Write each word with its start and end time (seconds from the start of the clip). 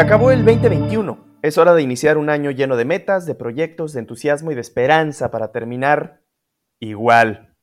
Se 0.00 0.06
acabó 0.06 0.30
el 0.30 0.46
2021. 0.46 1.36
Es 1.42 1.58
hora 1.58 1.74
de 1.74 1.82
iniciar 1.82 2.16
un 2.16 2.30
año 2.30 2.50
lleno 2.50 2.78
de 2.78 2.86
metas, 2.86 3.26
de 3.26 3.34
proyectos, 3.34 3.92
de 3.92 4.00
entusiasmo 4.00 4.50
y 4.50 4.54
de 4.54 4.62
esperanza 4.62 5.30
para 5.30 5.52
terminar 5.52 6.22
igual. 6.80 7.54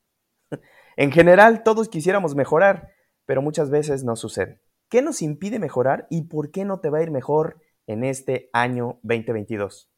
En 0.96 1.10
general, 1.10 1.64
todos 1.64 1.88
quisiéramos 1.88 2.36
mejorar, 2.36 2.92
pero 3.26 3.42
muchas 3.42 3.70
veces 3.70 4.04
no 4.04 4.14
sucede. 4.14 4.62
¿Qué 4.88 5.02
nos 5.02 5.20
impide 5.20 5.58
mejorar 5.58 6.06
y 6.10 6.28
por 6.28 6.52
qué 6.52 6.64
no 6.64 6.78
te 6.78 6.90
va 6.90 6.98
a 6.98 7.02
ir 7.02 7.10
mejor 7.10 7.60
en 7.88 8.04
este 8.04 8.50
año 8.52 9.00
2022? 9.02 9.90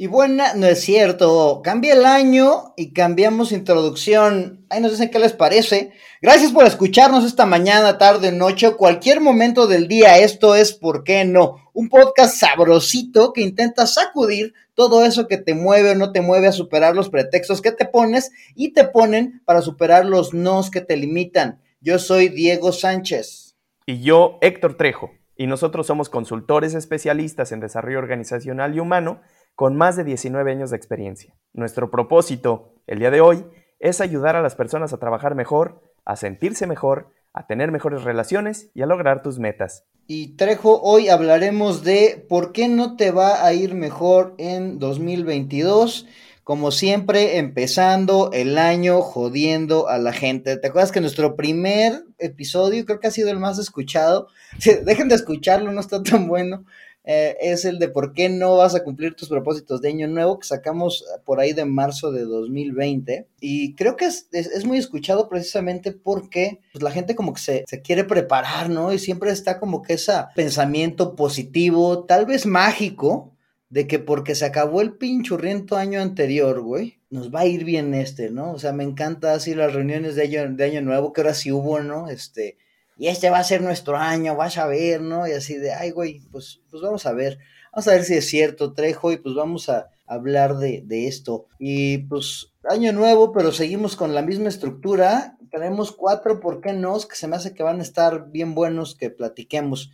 Y 0.00 0.06
buena, 0.06 0.54
no 0.54 0.68
es 0.68 0.80
cierto. 0.80 1.60
Cambia 1.64 1.94
el 1.94 2.06
año 2.06 2.72
y 2.76 2.92
cambiamos 2.92 3.50
introducción. 3.50 4.64
Ahí 4.70 4.80
nos 4.80 4.92
dicen 4.92 5.10
qué 5.10 5.18
les 5.18 5.32
parece. 5.32 5.90
Gracias 6.22 6.52
por 6.52 6.64
escucharnos 6.64 7.24
esta 7.24 7.46
mañana, 7.46 7.98
tarde, 7.98 8.30
noche 8.30 8.76
cualquier 8.76 9.20
momento 9.20 9.66
del 9.66 9.88
día. 9.88 10.18
Esto 10.18 10.54
es 10.54 10.72
¿Por 10.72 11.02
qué 11.02 11.24
no? 11.24 11.56
Un 11.72 11.88
podcast 11.88 12.36
sabrosito 12.36 13.32
que 13.32 13.40
intenta 13.40 13.88
sacudir 13.88 14.54
todo 14.74 15.04
eso 15.04 15.26
que 15.26 15.36
te 15.36 15.54
mueve 15.54 15.90
o 15.90 15.94
no 15.96 16.12
te 16.12 16.20
mueve 16.20 16.46
a 16.46 16.52
superar 16.52 16.94
los 16.94 17.10
pretextos 17.10 17.60
que 17.60 17.72
te 17.72 17.84
pones 17.84 18.30
y 18.54 18.72
te 18.74 18.84
ponen 18.84 19.42
para 19.46 19.62
superar 19.62 20.06
los 20.06 20.32
nos 20.32 20.70
que 20.70 20.80
te 20.80 20.96
limitan. 20.96 21.60
Yo 21.80 21.98
soy 21.98 22.28
Diego 22.28 22.70
Sánchez. 22.70 23.56
Y 23.84 24.00
yo, 24.02 24.38
Héctor 24.42 24.76
Trejo. 24.76 25.10
Y 25.36 25.48
nosotros 25.48 25.88
somos 25.88 26.08
consultores 26.08 26.74
especialistas 26.74 27.50
en 27.50 27.58
desarrollo 27.58 27.98
organizacional 27.98 28.76
y 28.76 28.80
humano 28.80 29.22
con 29.58 29.74
más 29.74 29.96
de 29.96 30.04
19 30.04 30.52
años 30.52 30.70
de 30.70 30.76
experiencia. 30.76 31.34
Nuestro 31.52 31.90
propósito 31.90 32.76
el 32.86 33.00
día 33.00 33.10
de 33.10 33.20
hoy 33.20 33.44
es 33.80 34.00
ayudar 34.00 34.36
a 34.36 34.40
las 34.40 34.54
personas 34.54 34.92
a 34.92 34.98
trabajar 34.98 35.34
mejor, 35.34 35.82
a 36.04 36.14
sentirse 36.14 36.68
mejor, 36.68 37.10
a 37.32 37.48
tener 37.48 37.72
mejores 37.72 38.04
relaciones 38.04 38.70
y 38.72 38.82
a 38.82 38.86
lograr 38.86 39.20
tus 39.20 39.40
metas. 39.40 39.82
Y 40.06 40.36
Trejo, 40.36 40.80
hoy 40.80 41.08
hablaremos 41.08 41.82
de 41.82 42.24
por 42.28 42.52
qué 42.52 42.68
no 42.68 42.94
te 42.94 43.10
va 43.10 43.44
a 43.44 43.52
ir 43.52 43.74
mejor 43.74 44.36
en 44.38 44.78
2022. 44.78 46.06
Como 46.44 46.70
siempre, 46.70 47.38
empezando 47.38 48.30
el 48.32 48.58
año 48.58 49.02
jodiendo 49.02 49.88
a 49.88 49.98
la 49.98 50.12
gente. 50.12 50.56
¿Te 50.56 50.68
acuerdas 50.68 50.92
que 50.92 51.00
nuestro 51.00 51.34
primer 51.34 52.04
episodio 52.18 52.86
creo 52.86 53.00
que 53.00 53.08
ha 53.08 53.10
sido 53.10 53.28
el 53.30 53.40
más 53.40 53.58
escuchado? 53.58 54.28
Dejen 54.84 55.08
de 55.08 55.16
escucharlo, 55.16 55.72
no 55.72 55.80
está 55.80 56.00
tan 56.00 56.28
bueno. 56.28 56.64
Eh, 57.10 57.38
es 57.40 57.64
el 57.64 57.78
de 57.78 57.88
por 57.88 58.12
qué 58.12 58.28
no 58.28 58.58
vas 58.58 58.74
a 58.74 58.84
cumplir 58.84 59.14
tus 59.14 59.30
propósitos 59.30 59.80
de 59.80 59.88
año 59.88 60.06
nuevo 60.08 60.38
que 60.38 60.46
sacamos 60.46 61.06
por 61.24 61.40
ahí 61.40 61.54
de 61.54 61.64
marzo 61.64 62.12
de 62.12 62.24
2020. 62.24 63.26
Y 63.40 63.74
creo 63.76 63.96
que 63.96 64.04
es, 64.04 64.66
muy 64.66 64.76
escuchado 64.76 65.26
precisamente 65.26 65.92
porque 65.92 66.60
pues, 66.70 66.82
la 66.82 66.90
gente 66.90 67.14
como 67.14 67.32
que 67.32 67.40
se, 67.40 67.64
se, 67.66 67.80
quiere 67.80 68.04
preparar, 68.04 68.68
¿no? 68.68 68.92
Y 68.92 68.98
siempre 68.98 69.30
está 69.30 69.58
como 69.58 69.80
que 69.80 69.94
ese 69.94 70.12
pensamiento 70.36 71.16
positivo, 71.16 72.04
tal 72.04 72.26
vez 72.26 72.44
mágico, 72.44 73.34
de 73.70 73.86
que 73.86 73.98
porque 73.98 74.34
se 74.34 74.44
acabó 74.44 74.82
el 74.82 74.98
pinchurriento 74.98 75.76
año 75.76 76.02
anterior, 76.02 76.60
güey, 76.60 77.00
nos 77.08 77.34
va 77.34 77.40
a 77.40 77.46
ir 77.46 77.64
bien 77.64 77.94
este, 77.94 78.28
¿no? 78.30 78.52
O 78.52 78.58
sea, 78.58 78.74
me 78.74 78.84
encanta 78.84 79.32
así 79.32 79.54
las 79.54 79.72
reuniones 79.72 80.14
de 80.14 80.24
año, 80.24 80.54
de 80.54 80.64
año 80.64 80.82
nuevo, 80.82 81.14
que 81.14 81.22
ahora 81.22 81.32
sí 81.32 81.50
hubo, 81.50 81.80
¿no? 81.80 82.10
Este 82.10 82.58
y 82.98 83.06
este 83.06 83.30
va 83.30 83.38
a 83.38 83.44
ser 83.44 83.62
nuestro 83.62 83.96
año, 83.96 84.34
vas 84.34 84.58
a 84.58 84.66
ver, 84.66 85.00
¿no? 85.00 85.26
Y 85.28 85.32
así 85.32 85.56
de, 85.56 85.72
ay, 85.72 85.92
güey, 85.92 86.20
pues, 86.32 86.60
pues 86.68 86.82
vamos 86.82 87.06
a 87.06 87.12
ver, 87.12 87.38
vamos 87.72 87.86
a 87.86 87.92
ver 87.92 88.04
si 88.04 88.14
es 88.14 88.28
cierto, 88.28 88.74
Trejo, 88.74 89.12
y 89.12 89.18
pues 89.18 89.36
vamos 89.36 89.68
a 89.68 89.88
hablar 90.08 90.56
de, 90.56 91.06
esto. 91.06 91.46
Y 91.60 91.98
pues 91.98 92.52
año 92.64 92.92
nuevo, 92.92 93.32
pero 93.32 93.52
seguimos 93.52 93.94
con 93.94 94.14
la 94.14 94.22
misma 94.22 94.48
estructura. 94.48 95.36
Tenemos 95.50 95.92
cuatro, 95.92 96.40
¿por 96.40 96.60
qué 96.60 96.72
no? 96.72 96.98
Que 96.98 97.14
se 97.14 97.28
me 97.28 97.36
hace 97.36 97.54
que 97.54 97.62
van 97.62 97.78
a 97.78 97.84
estar 97.84 98.30
bien 98.30 98.54
buenos 98.54 98.96
que 98.96 99.10
platiquemos. 99.10 99.90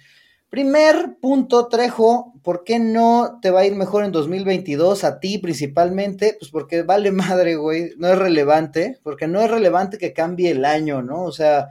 Primer 0.49 1.17
punto, 1.21 1.67
Trejo, 1.67 2.33
¿por 2.43 2.63
qué 2.65 2.79
no 2.79 3.41
te 3.43 3.51
va 3.51 3.61
a 3.61 3.67
ir 3.67 3.75
mejor 3.75 4.05
en 4.05 4.13
2022 4.13 5.03
a 5.03 5.19
ti 5.19 5.39
principalmente? 5.39 6.37
Pues 6.39 6.51
porque 6.51 6.83
vale 6.83 7.11
madre, 7.13 7.57
güey, 7.57 7.91
no 7.99 8.09
es 8.09 8.19
relevante, 8.19 8.99
porque 9.03 9.27
no 9.27 9.43
es 9.43 9.51
relevante 9.51 9.99
que 9.99 10.13
cambie 10.13 10.53
el 10.53 10.65
año, 10.65 11.03
¿no? 11.03 11.25
O 11.25 11.33
sea, 11.33 11.71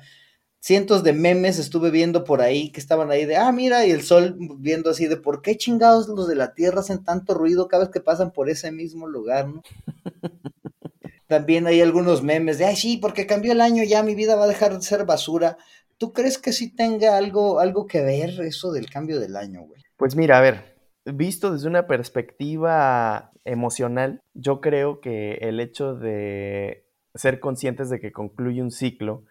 cientos 0.63 1.03
de 1.03 1.11
memes 1.11 1.59
estuve 1.59 1.91
viendo 1.91 2.23
por 2.23 2.39
ahí 2.39 2.71
que 2.71 2.79
estaban 2.79 3.11
ahí 3.11 3.25
de, 3.25 3.35
ah, 3.35 3.51
mira, 3.51 3.85
y 3.85 3.91
el 3.91 4.01
sol 4.01 4.37
viendo 4.59 4.91
así 4.91 5.07
de, 5.07 5.17
¿por 5.17 5.41
qué 5.41 5.57
chingados 5.57 6.07
los 6.07 6.25
de 6.25 6.35
la 6.35 6.53
Tierra 6.53 6.79
hacen 6.79 7.03
tanto 7.03 7.33
ruido 7.33 7.67
cada 7.67 7.83
vez 7.83 7.91
que 7.91 7.99
pasan 7.99 8.31
por 8.31 8.49
ese 8.49 8.71
mismo 8.71 9.05
lugar, 9.05 9.49
¿no? 9.49 9.61
También 11.27 11.67
hay 11.67 11.81
algunos 11.81 12.23
memes 12.23 12.59
de, 12.59 12.65
ay, 12.65 12.77
sí, 12.77 12.95
porque 12.95 13.27
cambió 13.27 13.51
el 13.51 13.59
año, 13.59 13.83
ya 13.83 14.03
mi 14.03 14.15
vida 14.15 14.37
va 14.37 14.45
a 14.45 14.47
dejar 14.47 14.73
de 14.73 14.81
ser 14.81 15.05
basura. 15.05 15.57
¿Tú 15.97 16.13
crees 16.13 16.37
que 16.37 16.53
sí 16.53 16.73
tenga 16.73 17.17
algo, 17.17 17.59
algo 17.59 17.85
que 17.85 18.01
ver 18.01 18.39
eso 18.39 18.71
del 18.71 18.89
cambio 18.89 19.19
del 19.19 19.35
año, 19.35 19.63
güey? 19.63 19.81
Pues 19.97 20.15
mira, 20.15 20.37
a 20.37 20.41
ver, 20.41 20.77
visto 21.03 21.51
desde 21.51 21.67
una 21.67 21.87
perspectiva 21.87 23.33
emocional, 23.43 24.21
yo 24.33 24.61
creo 24.61 25.01
que 25.01 25.33
el 25.41 25.59
hecho 25.59 25.95
de 25.95 26.87
ser 27.15 27.41
conscientes 27.41 27.89
de 27.89 27.99
que 27.99 28.13
concluye 28.13 28.61
un 28.61 28.71
ciclo, 28.71 29.25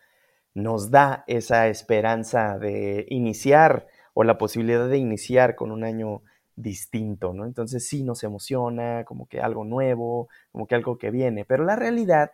nos 0.54 0.90
da 0.90 1.24
esa 1.26 1.68
esperanza 1.68 2.58
de 2.58 3.06
iniciar 3.08 3.86
o 4.14 4.24
la 4.24 4.38
posibilidad 4.38 4.88
de 4.88 4.98
iniciar 4.98 5.54
con 5.54 5.70
un 5.70 5.84
año 5.84 6.22
distinto, 6.56 7.32
¿no? 7.32 7.46
Entonces 7.46 7.86
sí 7.86 8.02
nos 8.02 8.22
emociona, 8.24 9.04
como 9.04 9.26
que 9.26 9.40
algo 9.40 9.64
nuevo, 9.64 10.28
como 10.50 10.66
que 10.66 10.74
algo 10.74 10.98
que 10.98 11.10
viene, 11.10 11.44
pero 11.44 11.64
la 11.64 11.76
realidad, 11.76 12.32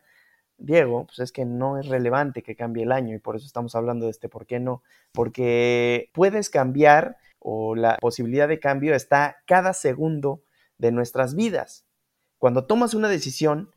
Diego, 0.58 1.06
pues 1.06 1.20
es 1.20 1.32
que 1.32 1.44
no 1.44 1.78
es 1.78 1.86
relevante 1.86 2.42
que 2.42 2.56
cambie 2.56 2.82
el 2.82 2.92
año 2.92 3.14
y 3.14 3.20
por 3.20 3.36
eso 3.36 3.46
estamos 3.46 3.74
hablando 3.76 4.06
de 4.06 4.10
este 4.10 4.28
por 4.28 4.46
qué 4.46 4.58
no, 4.58 4.82
porque 5.12 6.10
puedes 6.12 6.50
cambiar 6.50 7.18
o 7.38 7.76
la 7.76 7.96
posibilidad 8.00 8.48
de 8.48 8.58
cambio 8.58 8.94
está 8.94 9.36
cada 9.46 9.72
segundo 9.72 10.42
de 10.78 10.90
nuestras 10.90 11.36
vidas. 11.36 11.84
Cuando 12.38 12.66
tomas 12.66 12.94
una 12.94 13.08
decisión 13.08 13.70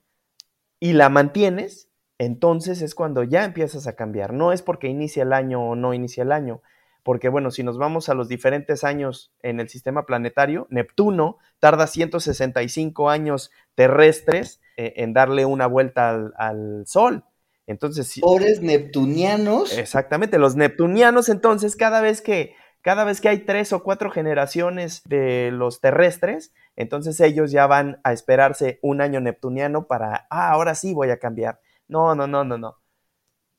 y 0.80 0.94
la 0.94 1.10
mantienes, 1.10 1.91
entonces 2.22 2.84
es 2.84 2.94
cuando 2.94 3.24
ya 3.24 3.44
empiezas 3.44 3.88
a 3.88 3.96
cambiar. 3.96 4.32
No 4.32 4.52
es 4.52 4.62
porque 4.62 4.88
inicia 4.88 5.24
el 5.24 5.34
año 5.34 5.60
o 5.72 5.76
no 5.76 5.96
inicia 5.96 6.22
el 6.22 6.32
año, 6.32 6.62
porque 7.02 7.30
bueno, 7.30 7.50
si 7.50 7.64
nos 7.64 7.80
vamos 7.80 8.10
a 8.10 8.14
los 8.14 8.28
diferentes 8.28 8.84
años 8.84 9.34
en 9.42 9.60
el 9.60 9.70
sistema 9.70 10.06
planetario, 10.06 10.68
Neptuno 10.70 11.40
tarda 11.60 11.88
165 11.88 13.10
años 13.10 13.50
terrestres 13.74 14.62
eh, 14.78 14.94
en 14.98 15.14
darle 15.14 15.46
una 15.46 15.66
vuelta 15.66 16.12
al, 16.38 16.84
Sol. 16.86 17.24
Entonces, 17.66 18.20
pobres 18.22 18.62
neptunianos. 18.62 19.76
Exactamente, 19.76 20.38
los 20.38 20.56
neptunianos 20.56 21.28
entonces 21.28 21.76
cada 21.76 22.02
vez 22.02 22.22
que 22.22 22.54
cada 22.84 23.04
vez 23.04 23.20
que 23.20 23.30
hay 23.30 23.40
tres 23.40 23.74
o 23.74 23.82
cuatro 23.82 24.12
generaciones 24.12 25.02
de 25.06 25.50
los 25.52 25.82
terrestres, 25.82 26.54
entonces 26.76 27.20
ellos 27.20 27.50
ya 27.50 27.66
van 27.66 28.00
a 28.04 28.14
esperarse 28.14 28.78
un 28.84 29.02
año 29.02 29.22
neptuniano 29.22 29.88
para, 29.88 30.28
ah, 30.30 30.52
ahora 30.52 30.76
sí 30.76 30.94
voy 30.94 31.10
a 31.10 31.18
cambiar. 31.18 31.60
No, 31.92 32.16
no, 32.16 32.26
no, 32.26 32.46
no, 32.46 32.58
no. 32.58 32.78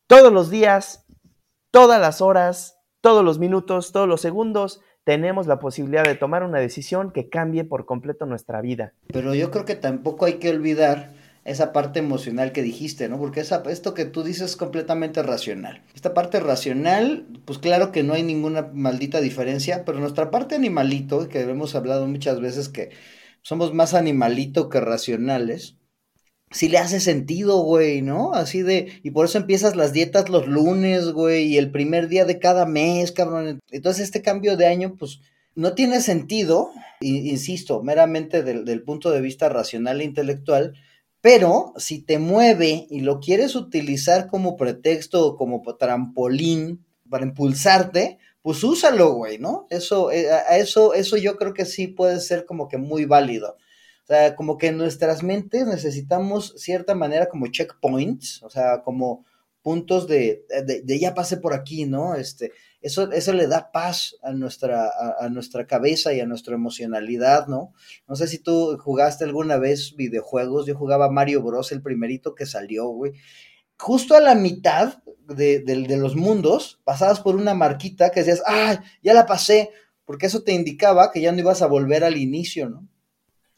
Todos 0.09 0.33
los 0.33 0.49
días, 0.49 1.05
todas 1.71 2.01
las 2.01 2.23
horas, 2.23 2.79
todos 3.03 3.23
los 3.23 3.39
minutos, 3.39 3.93
todos 3.93 4.09
los 4.09 4.23
segundos, 4.23 4.81
tenemos 5.05 5.47
la 5.47 5.59
posibilidad 5.59 6.05
de 6.05 6.15
tomar 6.15 6.43
una 6.43 6.59
decisión 6.59 7.13
que 7.13 7.29
cambie 7.29 7.65
por 7.65 7.85
completo 7.85 8.25
nuestra 8.25 8.63
vida. 8.63 8.95
Pero 9.13 9.35
yo 9.35 9.51
creo 9.51 9.67
que 9.67 9.75
tampoco 9.75 10.25
hay 10.25 10.35
que 10.35 10.49
olvidar 10.49 11.13
esa 11.45 11.75
parte 11.75 11.99
emocional 11.99 12.53
que 12.53 12.63
dijiste, 12.63 13.11
¿no? 13.11 13.19
Porque 13.19 13.41
esa, 13.41 13.63
esto 13.69 13.93
que 13.93 14.07
tú 14.07 14.23
dices 14.23 14.53
es 14.53 14.57
completamente 14.57 15.23
racional. 15.23 15.83
Esta 15.95 16.15
parte 16.15 16.41
racional, 16.41 17.27
pues 17.45 17.59
claro 17.59 17.93
que 17.93 18.03
no 18.03 18.15
hay 18.15 18.23
ninguna 18.23 18.71
maldita 18.73 19.21
diferencia, 19.21 19.85
pero 19.85 19.99
nuestra 19.99 20.31
parte 20.31 20.55
animalito, 20.55 21.29
que 21.29 21.43
hemos 21.43 21.75
hablado 21.75 22.07
muchas 22.07 22.41
veces 22.41 22.71
que 22.71 22.93
somos 23.43 23.75
más 23.75 23.93
animalito 23.93 24.71
que 24.71 24.81
racionales, 24.81 25.77
si 26.53 26.69
le 26.69 26.79
hace 26.79 27.01
sentido, 27.01 27.63
güey, 27.63 28.03
¿no? 28.03 28.33
Así 28.35 28.63
de, 28.63 29.01
y 29.03 29.11
por 29.11 29.27
eso 29.27 29.39
empiezas 29.39 29.77
las 29.77 29.93
dietas 29.93 30.29
los 30.29 30.47
lunes, 30.47 31.11
güey, 31.13 31.47
y 31.47 31.59
el 31.59 31.71
primer 31.71 32.09
día 32.09 32.25
de 32.25 32.39
cada 32.39 32.67
mes, 32.67 33.13
cabrón. 33.13 33.61
Entonces 33.71 34.05
este 34.05 34.23
cambio 34.23 34.57
de 34.57 34.67
año, 34.67 34.97
pues, 34.99 35.21
no 35.55 35.75
tiene 35.75 36.01
sentido, 36.01 36.71
insisto, 37.01 37.83
meramente 37.83 38.43
del, 38.43 38.65
del 38.65 38.83
punto 38.83 39.11
de 39.11 39.21
vista 39.21 39.49
racional 39.49 40.01
e 40.01 40.05
intelectual, 40.05 40.75
pero 41.21 41.73
si 41.77 42.01
te 42.01 42.19
mueve 42.19 42.87
y 42.91 43.01
lo 43.01 43.21
quieres 43.21 43.55
utilizar 43.55 44.29
como 44.29 44.57
pretexto 44.57 45.27
o 45.27 45.37
como 45.37 45.63
trampolín 45.77 46.85
para 47.09 47.25
impulsarte, 47.25 48.19
pues 48.43 48.65
úsalo, 48.65 49.13
güey, 49.13 49.39
¿no? 49.39 49.67
Eso, 49.71 50.11
eh, 50.11 50.27
eso, 50.51 50.95
eso 50.95 51.17
yo 51.17 51.37
creo 51.37 51.55
que 51.55 51.65
sí 51.65 51.87
puede 51.87 52.19
ser 52.21 52.45
como 52.45 52.69
que 52.69 52.77
muy 52.77 53.05
válido. 53.05 53.57
O 54.03 54.07
sea, 54.07 54.35
como 54.35 54.59
que 54.59 54.69
en 54.69 54.79
nuestras 54.79 55.23
mentes 55.23 55.67
necesitamos 55.67 56.55
cierta 56.57 56.95
manera 56.95 57.27
como 57.27 57.47
checkpoints, 57.47 58.43
o 58.43 58.51
sea, 58.51 58.83
como 58.83 59.25
puntos 59.63 60.09
de, 60.09 60.45
de, 60.67 60.99
ya 60.99 61.15
pasé 61.15 61.37
por 61.37 61.55
aquí, 61.55 61.87
¿no? 61.87 62.17
Este, 62.17 62.51
eso, 62.81 63.13
eso 63.13 63.33
le 63.33 63.47
da 63.47 63.71
paz 63.71 64.17
a 64.23 64.33
nuestra, 64.33 64.91
a, 65.21 65.29
nuestra 65.29 65.69
cabeza 65.69 66.13
y 66.13 66.21
a 66.21 66.27
nuestra 66.27 66.55
emocionalidad, 66.55 67.47
¿no? 67.47 67.73
No 68.09 68.17
sé 68.17 68.27
si 68.27 68.39
tú 68.39 68.77
jugaste 68.79 69.25
alguna 69.25 69.57
vez 69.57 69.95
videojuegos, 69.95 70.67
yo 70.67 70.75
jugaba 70.75 71.11
Mario 71.11 71.43
Bros, 71.43 71.71
el 71.71 71.81
primerito 71.81 72.35
que 72.35 72.45
salió, 72.45 72.89
güey. 72.89 73.13
Justo 73.79 74.17
a 74.17 74.21
la 74.21 74.35
mitad 74.35 75.03
de, 75.29 75.61
de 75.61 75.97
los 75.97 76.17
mundos, 76.17 76.81
pasabas 76.83 77.21
por 77.21 77.37
una 77.37 77.55
marquita 77.55 78.11
que 78.11 78.21
decías, 78.21 78.43
¡ay, 78.47 78.79
ya 79.03 79.15
la 79.15 79.27
pasé! 79.27 79.71
porque 80.05 80.27
eso 80.27 80.43
te 80.43 80.53
indicaba 80.53 81.11
que 81.11 81.21
ya 81.21 81.33
no 81.33 81.39
ibas 81.39 81.63
a 81.63 81.67
volver 81.67 82.05
al 82.05 82.17
inicio, 82.17 82.69
¿no? 82.69 82.87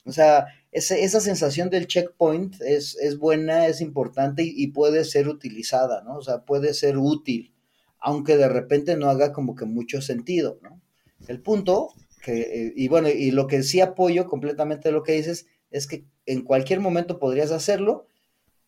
O 0.04 0.12
sea, 0.12 0.46
esa 0.70 1.20
sensación 1.20 1.70
del 1.70 1.86
checkpoint 1.86 2.60
es, 2.60 2.96
es 2.96 3.18
buena, 3.18 3.66
es 3.68 3.80
importante 3.80 4.42
y, 4.44 4.66
puede 4.68 5.04
ser 5.04 5.28
utilizada, 5.28 6.02
¿no? 6.02 6.16
O 6.16 6.22
sea, 6.22 6.44
puede 6.44 6.74
ser 6.74 6.98
útil, 6.98 7.54
aunque 7.98 8.36
de 8.36 8.48
repente 8.48 8.96
no 8.96 9.08
haga 9.08 9.32
como 9.32 9.54
que 9.54 9.64
mucho 9.64 10.02
sentido, 10.02 10.58
¿no? 10.62 10.82
El 11.28 11.40
punto, 11.40 11.94
que, 12.22 12.40
eh, 12.40 12.72
y 12.76 12.88
bueno, 12.88 13.08
y 13.08 13.30
lo 13.30 13.46
que 13.46 13.62
sí 13.62 13.80
apoyo 13.80 14.26
completamente 14.26 14.90
lo 14.90 15.02
que 15.02 15.12
dices, 15.12 15.46
es 15.70 15.86
que 15.86 16.04
en 16.26 16.42
cualquier 16.42 16.80
momento 16.80 17.18
podrías 17.18 17.50
hacerlo, 17.50 18.06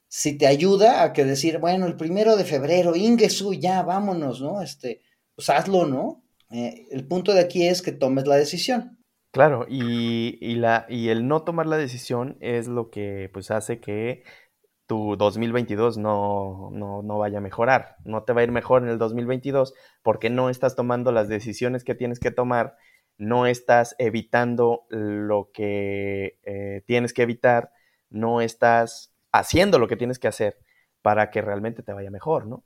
si 0.09 0.38
te 0.38 0.47
ayuda 0.47 1.03
a 1.03 1.12
que 1.12 1.25
decir, 1.25 1.59
bueno, 1.59 1.87
el 1.87 1.97
primero 1.97 2.37
de 2.37 2.44
febrero, 2.44 2.97
Ingesu, 2.97 3.53
ya, 3.55 3.83
vámonos, 3.83 4.41
¿no? 4.41 4.62
Este, 4.62 5.03
pues 5.35 5.50
hazlo, 5.50 5.87
¿no? 5.87 6.23
Eh, 6.50 6.87
el 6.91 7.06
punto 7.06 7.35
de 7.35 7.41
aquí 7.41 7.67
es 7.67 7.83
que 7.83 7.93
tomes 7.93 8.27
la 8.27 8.37
decisión. 8.37 8.96
Claro, 9.37 9.67
y, 9.69 10.55
la, 10.55 10.87
y 10.88 11.11
el 11.11 11.29
no 11.29 11.43
tomar 11.43 11.67
la 11.67 11.77
decisión 11.77 12.38
es 12.41 12.69
lo 12.69 12.88
que 12.88 13.29
pues 13.35 13.50
hace 13.50 13.81
que 13.81 14.25
tu 14.87 15.15
2022 15.19 15.99
no, 15.99 16.71
no, 16.73 17.03
no, 17.03 17.19
vaya 17.19 17.37
a 17.37 17.43
mejorar. 17.43 17.97
No 18.06 18.23
te 18.23 18.33
va 18.33 18.41
a 18.41 18.44
ir 18.44 18.50
mejor 18.50 18.83
en 18.83 18.88
el 18.88 18.97
2022 18.97 19.75
porque 20.03 20.31
no 20.31 20.49
estás 20.49 20.75
tomando 20.75 21.12
las 21.12 21.29
decisiones 21.29 21.85
que 21.85 21.94
tienes 21.94 22.19
que 22.19 22.31
tomar, 22.31 22.79
no 23.19 23.44
estás 23.44 23.94
evitando 23.99 24.87
lo 24.88 25.50
que 25.53 26.38
eh, 26.43 26.83
tienes 26.87 27.12
que 27.12 27.21
evitar, 27.21 27.73
no 28.09 28.41
estás 28.41 29.12
haciendo 29.33 29.79
lo 29.79 29.87
que 29.87 29.97
tienes 29.97 30.19
que 30.19 30.29
hacer 30.29 30.56
para 31.03 31.29
que 31.31 31.43
realmente 31.43 31.83
te 31.83 31.93
vaya 31.93 32.11
mejor, 32.11 32.47
¿no? 32.47 32.65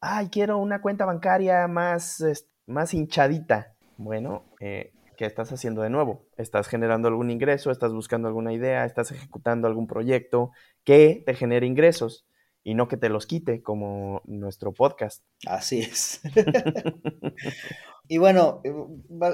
Ay, 0.00 0.28
quiero 0.30 0.58
una 0.58 0.80
cuenta 0.80 1.06
bancaria 1.06 1.66
más, 1.66 2.22
más 2.66 2.94
hinchadita. 2.94 3.74
Bueno, 3.96 4.44
eh, 4.60 4.92
¿qué 5.16 5.26
estás 5.26 5.52
haciendo 5.52 5.82
de 5.82 5.90
nuevo? 5.90 6.26
¿Estás 6.36 6.68
generando 6.68 7.08
algún 7.08 7.30
ingreso? 7.30 7.70
¿Estás 7.70 7.92
buscando 7.92 8.28
alguna 8.28 8.52
idea? 8.52 8.84
¿Estás 8.84 9.10
ejecutando 9.10 9.66
algún 9.66 9.86
proyecto 9.86 10.50
que 10.84 11.22
te 11.24 11.34
genere 11.34 11.66
ingresos? 11.66 12.26
Y 12.62 12.74
no 12.74 12.88
que 12.88 12.96
te 12.96 13.08
los 13.08 13.26
quite 13.26 13.62
como 13.62 14.22
nuestro 14.24 14.72
podcast. 14.72 15.22
Así 15.46 15.80
es. 15.80 16.22
y 18.08 18.18
bueno, 18.18 18.62
eh, 18.64 18.72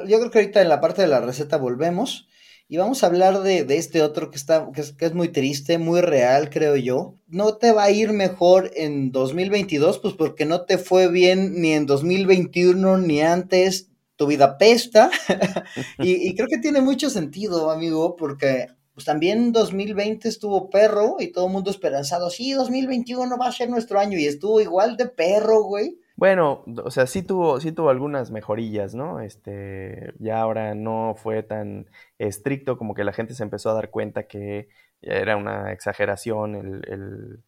yo 0.07 0.19
creo 0.19 0.31
que 0.31 0.39
ahorita 0.41 0.63
en 0.63 0.69
la 0.69 0.81
parte 0.81 1.03
de 1.03 1.09
la 1.09 1.21
receta 1.21 1.57
volvemos 1.57 2.29
y 2.73 2.77
vamos 2.77 3.03
a 3.03 3.09
hablar 3.09 3.43
de, 3.43 3.67
este 3.71 4.01
otro 4.01 4.31
que, 4.31 4.37
está, 4.37 4.71
que 4.73 4.81
es, 4.81 4.93
que, 4.93 5.07
es, 5.07 5.13
muy 5.13 5.29
triste, 5.29 5.79
muy 5.79 6.01
real, 6.01 6.51
creo 6.51 6.77
yo. 6.77 7.17
No 7.27 7.57
te 7.57 7.73
va 7.73 7.83
a 7.83 7.91
ir 7.91 8.13
mejor 8.13 8.71
en 8.77 9.11
2022, 9.11 9.99
pues 9.99 10.15
porque 10.15 10.45
no 10.45 10.65
te 10.67 10.79
fue 10.79 11.09
bien 11.11 11.61
ni 11.61 11.73
en 11.73 11.87
2021 11.87 12.99
ni 12.99 13.23
antes, 13.23 13.90
tu 14.21 14.27
vida 14.27 14.59
pesta. 14.59 15.11
y, 15.99 16.35
creo 16.35 16.47
que 16.47 16.59
tiene 16.59 16.83
mucho 16.83 17.09
sentido, 17.09 17.71
amigo, 17.71 18.17
porque 18.17 18.67
pues 18.93 19.07
también 19.07 19.51
2020 19.51 20.29
estuvo 20.29 20.69
perro 20.69 21.17
y 21.21 21.29
todo 21.29 21.47
el 21.47 21.53
mundo 21.53 21.71
esperanzado, 21.71 22.29
sí, 22.29 22.53
2021 22.53 23.39
va 23.39 23.47
a 23.47 23.53
ser 23.53 23.71
nuestro 23.71 23.99
año 23.99 24.19
y 24.19 24.27
estuvo 24.27 24.61
igual 24.61 24.99
de 24.99 25.07
perro, 25.07 25.63
güey. 25.63 25.99
Bueno, 26.17 26.67
o 26.85 26.91
sea, 26.91 27.07
sí 27.07 27.23
tuvo, 27.23 27.61
sí 27.61 27.73
tuvo 27.73 27.89
algunas 27.89 28.31
mejorillas, 28.31 28.95
¿no? 28.95 29.21
Este, 29.21 30.13
ya 30.19 30.43
ahora 30.43 30.75
no 30.75 31.15
fue 31.17 31.43
tan 31.43 31.87
estricto 32.19 32.77
como 32.77 32.93
que 32.93 33.05
la 33.05 33.15
gente 33.15 33.33
se 33.33 33.43
empezó 33.43 33.71
a 33.71 33.75
dar 33.75 33.89
cuenta 33.89 34.25
que 34.25 34.69
era 35.01 35.39
una 35.39 35.73
exageración 35.73 36.57
el 36.57 37.43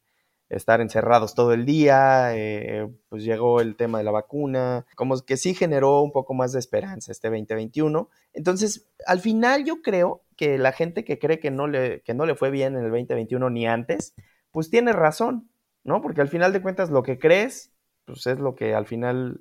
estar 0.52 0.81
encerrados 0.81 1.34
todo 1.34 1.52
el 1.52 1.64
día, 1.64 2.37
eh, 2.37 2.88
pues 3.08 3.25
llegó 3.25 3.60
el 3.60 3.76
tema 3.76 3.99
de 3.99 4.04
la 4.04 4.10
vacuna, 4.10 4.87
como 4.94 5.19
que 5.22 5.37
sí 5.37 5.54
generó 5.54 6.02
un 6.02 6.12
poco 6.12 6.34
más 6.34 6.52
de 6.52 6.58
esperanza 6.58 7.10
este 7.10 7.28
2021. 7.28 8.08
Entonces, 8.32 8.88
al 9.06 9.20
final 9.20 9.64
yo 9.64 9.82
creo 9.82 10.25
que 10.37 10.58
la 10.58 10.72
gente 10.72 11.04
que 11.04 11.19
cree 11.19 11.40
que 11.40 11.50
no 11.50 11.66
le, 11.66 12.02
que 12.02 12.14
no 12.14 12.26
le 12.26 12.34
fue 12.34 12.50
bien 12.50 12.76
en 12.76 12.84
el 12.84 12.90
2021 12.90 13.50
ni 13.50 13.66
antes, 13.66 14.14
pues 14.50 14.70
tiene 14.70 14.93
razón, 14.93 15.50
¿no? 15.84 16.02
Porque 16.02 16.20
al 16.20 16.28
final 16.28 16.52
de 16.52 16.62
cuentas 16.62 16.90
lo 16.90 17.02
que 17.02 17.19
crees, 17.19 17.72
pues 18.05 18.26
es 18.26 18.38
lo 18.38 18.55
que 18.55 18.75
al 18.75 18.87
final, 18.87 19.40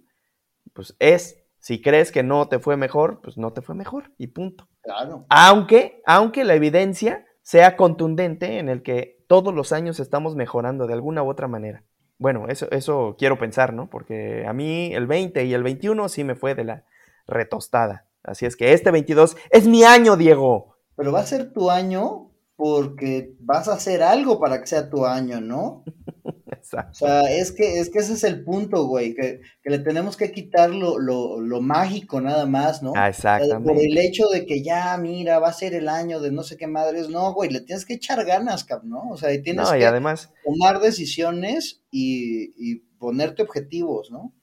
pues 0.73 0.95
es. 0.99 1.37
Si 1.59 1.79
crees 1.79 2.11
que 2.11 2.23
no 2.23 2.47
te 2.47 2.57
fue 2.57 2.75
mejor, 2.75 3.21
pues 3.21 3.37
no 3.37 3.53
te 3.53 3.61
fue 3.61 3.75
mejor 3.75 4.11
y 4.17 4.27
punto. 4.27 4.67
Claro. 4.81 5.27
Aunque, 5.29 6.01
aunque 6.07 6.43
la 6.43 6.55
evidencia 6.55 7.27
sea 7.43 7.75
contundente 7.75 8.57
en 8.57 8.69
el 8.69 8.81
que 8.81 9.20
todos 9.31 9.53
los 9.53 9.71
años 9.71 10.01
estamos 10.01 10.35
mejorando 10.35 10.87
de 10.87 10.93
alguna 10.93 11.23
u 11.23 11.29
otra 11.29 11.47
manera. 11.47 11.85
Bueno, 12.17 12.49
eso, 12.49 12.69
eso 12.69 13.15
quiero 13.17 13.39
pensar, 13.39 13.73
¿no? 13.73 13.89
Porque 13.89 14.45
a 14.45 14.51
mí 14.51 14.93
el 14.93 15.07
20 15.07 15.45
y 15.45 15.53
el 15.53 15.63
21 15.63 16.09
sí 16.09 16.25
me 16.25 16.35
fue 16.35 16.53
de 16.53 16.65
la 16.65 16.83
retostada. 17.27 18.07
Así 18.23 18.45
es 18.45 18.57
que 18.57 18.73
este 18.73 18.91
22 18.91 19.37
es 19.51 19.67
mi 19.69 19.85
año, 19.85 20.17
Diego. 20.17 20.75
Pero 20.97 21.13
va 21.13 21.21
a 21.21 21.25
ser 21.25 21.53
tu 21.53 21.71
año 21.71 22.29
porque 22.57 23.33
vas 23.39 23.69
a 23.69 23.75
hacer 23.75 24.03
algo 24.03 24.37
para 24.37 24.59
que 24.59 24.67
sea 24.67 24.89
tu 24.89 25.05
año, 25.05 25.39
¿no? 25.39 25.85
O 26.73 26.93
sea, 26.93 27.21
es 27.21 27.51
que, 27.51 27.79
es 27.79 27.89
que 27.89 27.99
ese 27.99 28.13
es 28.13 28.23
el 28.23 28.43
punto, 28.43 28.85
güey, 28.85 29.13
que, 29.13 29.41
le 29.63 29.79
tenemos 29.79 30.17
que 30.17 30.31
quitar 30.31 30.69
lo, 30.69 30.99
lo, 30.99 31.61
mágico 31.61 32.21
nada 32.21 32.45
más, 32.45 32.81
¿no? 32.83 32.93
Ah, 32.95 33.09
exactamente. 33.09 33.67
por 33.67 33.81
el 33.81 33.97
hecho 33.97 34.27
de 34.27 34.45
que 34.45 34.63
ya, 34.63 34.95
mira, 34.97 35.39
va 35.39 35.49
a 35.49 35.53
ser 35.53 35.73
el 35.73 35.89
año 35.89 36.19
de 36.19 36.31
no 36.31 36.43
sé 36.43 36.57
qué 36.57 36.67
madres, 36.67 37.09
no, 37.09 37.33
güey, 37.33 37.49
le 37.49 37.61
tienes 37.61 37.85
que 37.85 37.95
echar 37.95 38.23
ganas, 38.25 38.65
¿no? 38.83 39.09
O 39.09 39.17
sea, 39.17 39.33
y 39.33 39.41
tienes 39.41 39.69
que 39.69 39.85
además... 39.85 40.31
tomar 40.43 40.79
decisiones 40.79 41.83
y, 41.91 42.53
y, 42.57 42.79
ponerte 42.99 43.41
objetivos, 43.41 44.11
¿no? 44.11 44.33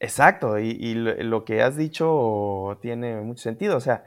Exacto, 0.00 0.58
y, 0.58 0.70
y 0.70 0.94
lo 0.94 1.44
que 1.44 1.62
has 1.62 1.76
dicho 1.76 2.78
tiene 2.82 3.20
mucho 3.20 3.42
sentido, 3.42 3.76
o 3.76 3.80
sea, 3.80 4.04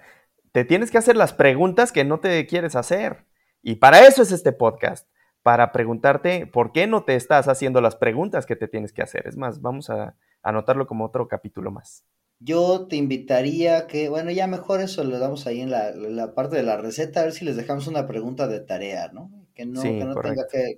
te 0.52 0.66
tienes 0.66 0.92
que 0.92 0.98
hacer 0.98 1.16
las 1.16 1.34
preguntas 1.34 1.92
que 1.92 2.04
no 2.04 2.20
te 2.20 2.46
quieres 2.46 2.76
hacer. 2.76 3.26
Y 3.62 3.76
para 3.76 4.08
eso 4.08 4.22
es 4.22 4.32
este 4.32 4.52
podcast 4.52 5.08
para 5.48 5.72
preguntarte 5.72 6.46
por 6.46 6.74
qué 6.74 6.88
no 6.88 7.06
te 7.06 7.16
estás 7.16 7.48
haciendo 7.48 7.80
las 7.80 7.96
preguntas 7.96 8.46
que 8.46 8.58
te 8.58 8.68
tienes 8.68 8.92
que 8.92 9.02
hacer. 9.02 9.30
Es 9.30 9.38
más, 9.38 9.62
vamos 9.62 9.90
a 9.90 10.18
anotarlo 10.44 10.88
como 10.88 11.06
otro 11.06 11.30
capítulo 11.30 11.72
más. 11.72 12.04
Yo 12.42 12.86
te 12.88 12.98
invitaría 12.98 13.88
que, 13.88 14.10
bueno, 14.10 14.30
ya 14.30 14.46
mejor 14.48 14.82
eso 14.82 15.06
lo 15.06 15.20
damos 15.20 15.48
ahí 15.48 15.62
en 15.62 15.72
la, 15.72 16.34
parte 16.36 16.58
de 16.58 16.64
la 16.64 16.76
receta, 16.76 17.22
a 17.22 17.24
ver 17.24 17.32
si 17.32 17.46
les 17.46 17.56
dejamos 17.56 17.88
una 17.88 18.06
pregunta 18.06 18.50
de 18.50 18.60
tarea, 18.60 19.10
¿no? 19.14 19.32
Que 19.54 19.66
no, 19.66 19.82
que 19.82 20.04
no 20.04 20.16
tenga 20.16 20.48
que, 20.52 20.76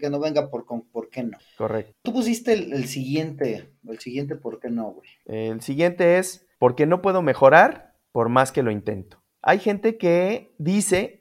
que, 0.00 0.10
no 0.10 0.18
venga 0.18 0.50
por, 0.50 0.66
por 0.66 1.10
qué 1.10 1.22
no. 1.22 1.38
Correcto. 1.56 1.94
Tú 2.02 2.12
pusiste 2.12 2.54
el, 2.54 2.72
el 2.72 2.88
siguiente, 2.88 3.70
el 3.86 4.00
siguiente 4.00 4.34
por 4.34 4.58
qué 4.58 4.68
no, 4.68 4.94
güey. 4.94 5.08
El 5.26 5.60
siguiente 5.60 6.18
es, 6.18 6.44
porque 6.58 6.86
no 6.86 7.02
puedo 7.02 7.22
mejorar 7.22 7.94
por 8.10 8.30
más 8.30 8.50
que 8.50 8.64
lo 8.64 8.72
intento. 8.72 9.22
Hay 9.42 9.60
gente 9.60 9.96
que 9.96 10.56
dice 10.58 11.17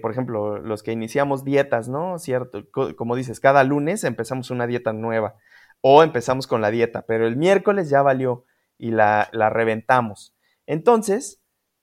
por 0.00 0.10
ejemplo, 0.10 0.58
los 0.58 0.82
que 0.82 0.92
iniciamos 0.92 1.44
dietas, 1.44 1.88
¿no? 1.88 2.18
Cierto, 2.18 2.64
como 2.70 3.16
dices, 3.16 3.40
cada 3.40 3.64
lunes 3.64 4.04
empezamos 4.04 4.50
una 4.50 4.66
dieta 4.66 4.92
nueva 4.92 5.36
o 5.80 6.02
empezamos 6.02 6.46
con 6.46 6.60
la 6.60 6.70
dieta, 6.70 7.06
pero 7.06 7.26
el 7.26 7.36
miércoles 7.36 7.88
ya 7.88 8.02
valió 8.02 8.44
y 8.78 8.90
la, 8.90 9.28
reventamos. 9.32 10.34
Entonces, 10.66 11.40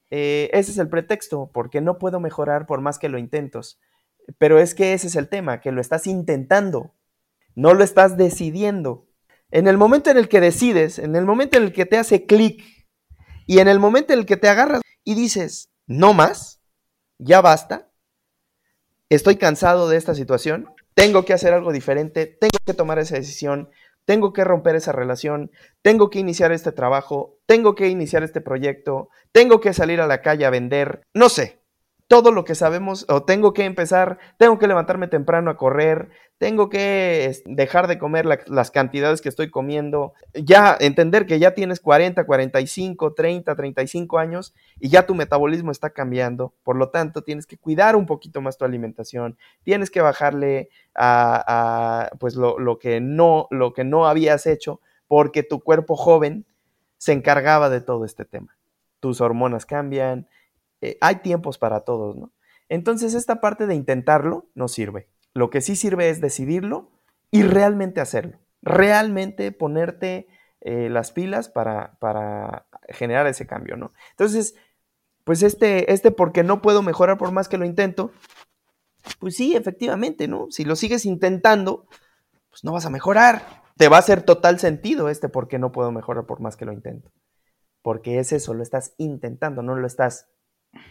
eh, 0.09 0.49
ese 0.53 0.71
es 0.71 0.77
el 0.77 0.89
pretexto, 0.89 1.49
porque 1.53 1.81
no 1.81 1.97
puedo 1.97 2.19
mejorar 2.19 2.65
por 2.65 2.81
más 2.81 2.99
que 2.99 3.09
lo 3.09 3.17
intentos. 3.17 3.79
Pero 4.37 4.59
es 4.59 4.75
que 4.75 4.93
ese 4.93 5.07
es 5.07 5.15
el 5.15 5.29
tema, 5.29 5.59
que 5.61 5.71
lo 5.71 5.81
estás 5.81 6.07
intentando, 6.07 6.93
no 7.55 7.73
lo 7.73 7.83
estás 7.83 8.17
decidiendo. 8.17 9.07
En 9.51 9.67
el 9.67 9.77
momento 9.77 10.09
en 10.09 10.17
el 10.17 10.29
que 10.29 10.39
decides, 10.39 10.99
en 10.99 11.15
el 11.15 11.25
momento 11.25 11.57
en 11.57 11.63
el 11.63 11.73
que 11.73 11.85
te 11.85 11.97
hace 11.97 12.25
clic 12.25 12.63
y 13.45 13.59
en 13.59 13.67
el 13.67 13.79
momento 13.79 14.13
en 14.13 14.19
el 14.19 14.25
que 14.25 14.37
te 14.37 14.49
agarras 14.49 14.81
y 15.03 15.15
dices, 15.15 15.69
no 15.85 16.13
más, 16.13 16.62
ya 17.23 17.41
basta, 17.41 17.89
estoy 19.09 19.37
cansado 19.37 19.89
de 19.89 19.97
esta 19.97 20.15
situación, 20.15 20.69
tengo 20.93 21.25
que 21.25 21.33
hacer 21.33 21.53
algo 21.53 21.71
diferente, 21.71 22.25
tengo 22.25 22.57
que 22.65 22.73
tomar 22.73 22.99
esa 22.99 23.15
decisión, 23.15 23.69
tengo 24.05 24.33
que 24.33 24.43
romper 24.43 24.75
esa 24.75 24.91
relación, 24.91 25.51
tengo 25.81 26.09
que 26.09 26.19
iniciar 26.19 26.51
este 26.51 26.71
trabajo, 26.71 27.39
tengo 27.45 27.75
que 27.75 27.87
iniciar 27.87 28.23
este 28.23 28.41
proyecto, 28.41 29.09
tengo 29.31 29.61
que 29.61 29.73
salir 29.73 30.01
a 30.01 30.07
la 30.07 30.21
calle 30.21 30.45
a 30.45 30.49
vender, 30.49 31.01
no 31.13 31.29
sé, 31.29 31.62
todo 32.07 32.31
lo 32.31 32.43
que 32.43 32.55
sabemos, 32.55 33.05
o 33.09 33.23
tengo 33.23 33.53
que 33.53 33.65
empezar, 33.65 34.19
tengo 34.37 34.59
que 34.59 34.67
levantarme 34.67 35.07
temprano 35.07 35.49
a 35.49 35.57
correr, 35.57 36.09
tengo 36.37 36.69
que 36.69 37.31
dejar 37.45 37.87
de 37.87 37.97
comer 37.97 38.25
las 38.25 38.71
cantidades 38.71 39.21
que 39.21 39.29
estoy 39.29 39.49
comiendo, 39.49 40.13
ya 40.33 40.75
entender 40.79 41.25
que 41.25 41.39
ya 41.39 41.53
tienes 41.53 41.79
40, 41.79 42.25
45, 42.25 43.13
30, 43.13 43.55
35 43.55 44.19
años 44.19 44.53
y 44.79 44.89
ya 44.89 45.05
tu 45.05 45.15
metabolismo 45.15 45.71
está 45.71 45.91
cambiando, 45.91 46.53
por 46.63 46.75
lo 46.75 46.89
tanto 46.89 47.23
tienes 47.23 47.47
que 47.47 47.57
cuidar 47.57 47.95
un 47.95 48.05
poquito 48.05 48.41
más 48.41 48.57
tu 48.57 48.65
alimentación, 48.65 49.37
tienes 49.63 49.89
que 49.89 50.01
bajarle 50.01 50.69
a, 50.95 52.09
pues 52.19 52.35
lo, 52.35 52.59
lo, 52.59 52.77
que 52.77 52.99
no, 52.99 53.47
lo 53.49 53.73
que 53.73 53.85
no 53.85 54.05
habías 54.05 54.45
hecho 54.45 54.81
porque 55.07 55.43
tu 55.43 55.61
cuerpo 55.61 55.95
joven 55.95 56.45
se 56.97 57.13
encargaba 57.13 57.69
de 57.69 57.81
todo 57.81 58.05
este 58.05 58.25
tema. 58.25 58.57
Tus 58.99 59.21
hormonas 59.21 59.65
cambian, 59.65 60.27
eh, 60.83 60.97
hay 60.99 61.17
tiempos 61.17 61.57
para 61.57 61.79
todos, 61.79 62.17
¿no? 62.17 62.33
Entonces 62.67 63.13
esta 63.13 63.39
parte 63.39 63.67
de 63.67 63.75
intentarlo 63.75 64.49
no 64.53 64.67
sirve. 64.67 65.07
Lo 65.33 65.49
que 65.49 65.61
sí 65.61 65.77
sirve 65.77 66.09
es 66.09 66.19
decidirlo 66.19 66.91
y 67.31 67.43
realmente 67.43 68.01
hacerlo. 68.01 68.39
Realmente 68.61 69.53
ponerte 69.53 70.27
eh, 70.59 70.89
las 70.89 71.13
pilas 71.13 71.47
para, 71.47 71.97
para 71.99 72.67
generar 72.89 73.27
ese 73.27 73.47
cambio, 73.47 73.77
¿no? 73.77 73.93
Entonces, 74.09 74.55
pues 75.23 75.41
este, 75.41 75.93
este 75.93 76.11
porque 76.11 76.43
no 76.43 76.61
puedo 76.61 76.81
mejorar 76.81 77.17
por 77.17 77.31
más 77.31 77.47
que 77.47 77.57
lo 77.57 77.63
intento, 77.63 78.11
pues 79.19 79.37
sí, 79.37 79.55
efectivamente, 79.55 80.27
¿no? 80.27 80.47
Si 80.49 80.65
lo 80.65 80.75
sigues 80.75 81.05
intentando, 81.05 81.85
pues 82.49 82.65
no 82.65 82.73
vas 82.73 82.85
a 82.85 82.89
mejorar. 82.89 83.63
Te 83.77 83.87
va 83.87 83.95
a 83.95 83.99
hacer 83.99 84.21
total 84.23 84.59
sentido 84.59 85.07
este 85.07 85.29
porque 85.29 85.59
no 85.59 85.71
puedo 85.71 85.93
mejorar 85.93 86.25
por 86.25 86.41
más 86.41 86.57
que 86.57 86.65
lo 86.65 86.73
intento. 86.73 87.09
Porque 87.81 88.19
es 88.19 88.33
eso, 88.33 88.53
lo 88.53 88.63
estás 88.63 88.95
intentando, 88.97 89.63
no 89.63 89.75
lo 89.75 89.87
estás 89.87 90.27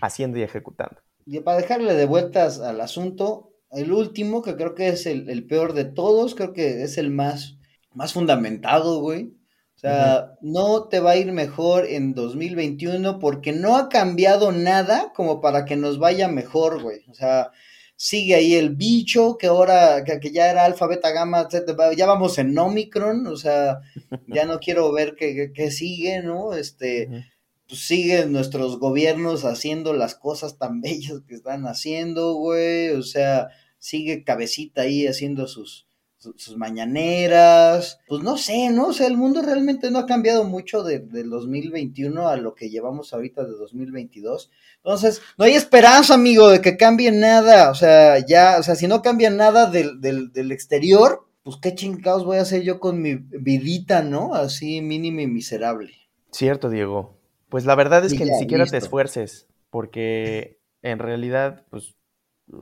haciendo 0.00 0.38
y 0.38 0.42
ejecutando. 0.42 1.00
Y 1.26 1.40
para 1.40 1.58
dejarle 1.58 1.94
de 1.94 2.06
vueltas 2.06 2.60
al 2.60 2.80
asunto, 2.80 3.52
el 3.70 3.92
último, 3.92 4.42
que 4.42 4.56
creo 4.56 4.74
que 4.74 4.88
es 4.88 5.06
el, 5.06 5.46
peor 5.46 5.72
de 5.72 5.84
todos, 5.84 6.34
creo 6.34 6.52
que 6.52 6.82
es 6.82 6.98
el 6.98 7.10
más, 7.10 7.58
más 7.94 8.12
fundamentado, 8.12 9.00
güey. 9.00 9.34
O 9.76 9.78
sea, 9.82 10.34
no 10.40 10.84
te 10.88 11.00
va 11.00 11.12
a 11.12 11.16
ir 11.16 11.32
mejor 11.32 11.86
en 11.86 12.14
2021 12.14 13.18
porque 13.18 13.52
no 13.52 13.76
ha 13.76 13.88
cambiado 13.88 14.52
nada 14.52 15.12
como 15.12 15.40
para 15.40 15.64
que 15.64 15.74
nos 15.74 15.98
vaya 15.98 16.28
mejor, 16.28 16.80
güey. 16.80 17.00
O 17.08 17.14
sea, 17.14 17.50
sigue 17.96 18.34
ahí 18.36 18.54
el 18.54 18.76
bicho, 18.76 19.36
que 19.38 19.48
ahora, 19.48 20.04
que, 20.04 20.30
ya 20.30 20.50
era 20.50 20.64
alfa, 20.64 20.86
beta, 20.86 21.10
gamma, 21.10 21.48
ya 21.96 22.06
vamos 22.06 22.38
en 22.38 22.56
Omicron, 22.56 23.26
o 23.26 23.36
sea, 23.36 23.80
ya 24.28 24.44
no 24.44 24.60
quiero 24.60 24.92
ver 24.92 25.16
qué 25.16 25.70
sigue, 25.70 26.22
¿no? 26.22 26.54
Este, 26.54 27.31
pues 27.72 27.86
siguen 27.86 28.32
nuestros 28.32 28.78
gobiernos 28.78 29.46
haciendo 29.46 29.94
las 29.94 30.14
cosas 30.14 30.58
tan 30.58 30.80
bellas 30.82 31.22
que 31.26 31.34
están 31.34 31.66
haciendo, 31.66 32.34
güey, 32.34 32.90
o 32.90 33.02
sea, 33.02 33.48
sigue 33.78 34.24
cabecita 34.24 34.82
ahí 34.82 35.06
haciendo 35.06 35.48
sus, 35.48 35.86
sus, 36.18 36.58
mañaneras, 36.58 37.98
pues 38.06 38.22
no 38.22 38.36
sé, 38.36 38.68
¿no? 38.68 38.88
O 38.88 38.92
sea, 38.92 39.06
el 39.06 39.16
mundo 39.16 39.40
realmente 39.40 39.90
no 39.90 40.00
ha 40.00 40.04
cambiado 40.04 40.44
mucho 40.44 40.82
de, 40.82 40.98
del 40.98 41.30
2021 41.30 42.28
a 42.28 42.36
lo 42.36 42.54
que 42.54 42.68
llevamos 42.68 43.14
ahorita 43.14 43.42
de 43.42 43.52
2022. 43.52 44.50
Entonces, 44.76 45.22
no 45.38 45.46
hay 45.46 45.54
esperanza, 45.54 46.12
amigo, 46.12 46.50
de 46.50 46.60
que 46.60 46.76
cambie 46.76 47.10
nada, 47.10 47.70
o 47.70 47.74
sea, 47.74 48.18
ya, 48.18 48.58
o 48.58 48.62
sea, 48.62 48.74
si 48.74 48.86
no 48.86 49.00
cambia 49.00 49.30
nada 49.30 49.70
del, 49.70 49.98
del, 50.02 50.52
exterior, 50.52 51.26
pues 51.42 51.56
qué 51.56 51.74
chingados 51.74 52.26
voy 52.26 52.36
a 52.36 52.42
hacer 52.42 52.64
yo 52.64 52.80
con 52.80 53.00
mi 53.00 53.14
vidita, 53.14 54.02
¿no? 54.02 54.34
Así 54.34 54.82
mínimo 54.82 55.20
y 55.20 55.26
miserable. 55.26 55.94
Cierto, 56.32 56.68
Diego. 56.68 57.21
Pues 57.52 57.64
la 57.64 57.76
verdad 57.76 58.04
es 58.04 58.14
que 58.14 58.24
ni 58.24 58.34
siquiera 58.34 58.66
te 58.66 58.78
esfuerces, 58.78 59.46
porque 59.70 60.58
en 60.82 60.98
realidad, 60.98 61.64
pues 61.70 61.94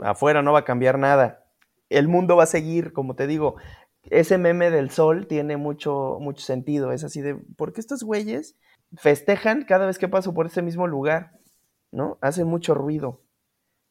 afuera 0.03 0.43
no 0.43 0.53
va 0.53 0.59
a 0.59 0.65
cambiar 0.65 0.99
nada 0.99 1.41
el 1.91 2.09
mundo 2.09 2.37
va 2.37 2.45
a 2.45 2.47
seguir, 2.47 2.93
como 2.93 3.15
te 3.15 3.27
digo, 3.27 3.57
ese 4.05 4.39
meme 4.39 4.71
del 4.71 4.91
sol 4.91 5.27
tiene 5.27 5.57
mucho, 5.57 6.19
mucho 6.21 6.43
sentido. 6.43 6.93
Es 6.93 7.05
así 7.05 7.21
de, 7.21 7.35
¿por 7.35 7.73
qué 7.73 7.81
estos 7.81 8.03
güeyes 8.03 8.57
festejan 8.97 9.65
cada 9.65 9.87
vez 9.87 9.99
que 9.99 10.09
paso 10.09 10.33
por 10.33 10.47
ese 10.47 10.63
mismo 10.63 10.87
lugar? 10.87 11.33
¿No? 11.93 12.17
Hacen 12.23 12.47
mucho 12.47 12.75
ruido. 12.75 13.21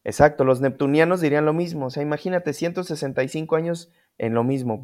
Exacto, 0.05 0.45
los 0.45 0.61
neptunianos 0.61 1.19
dirían 1.19 1.45
lo 1.45 1.53
mismo. 1.53 1.87
O 1.87 1.89
sea, 1.89 2.01
imagínate 2.01 2.53
165 2.53 3.55
años 3.57 3.91
en 4.17 4.33
lo 4.33 4.45
mismo. 4.45 4.81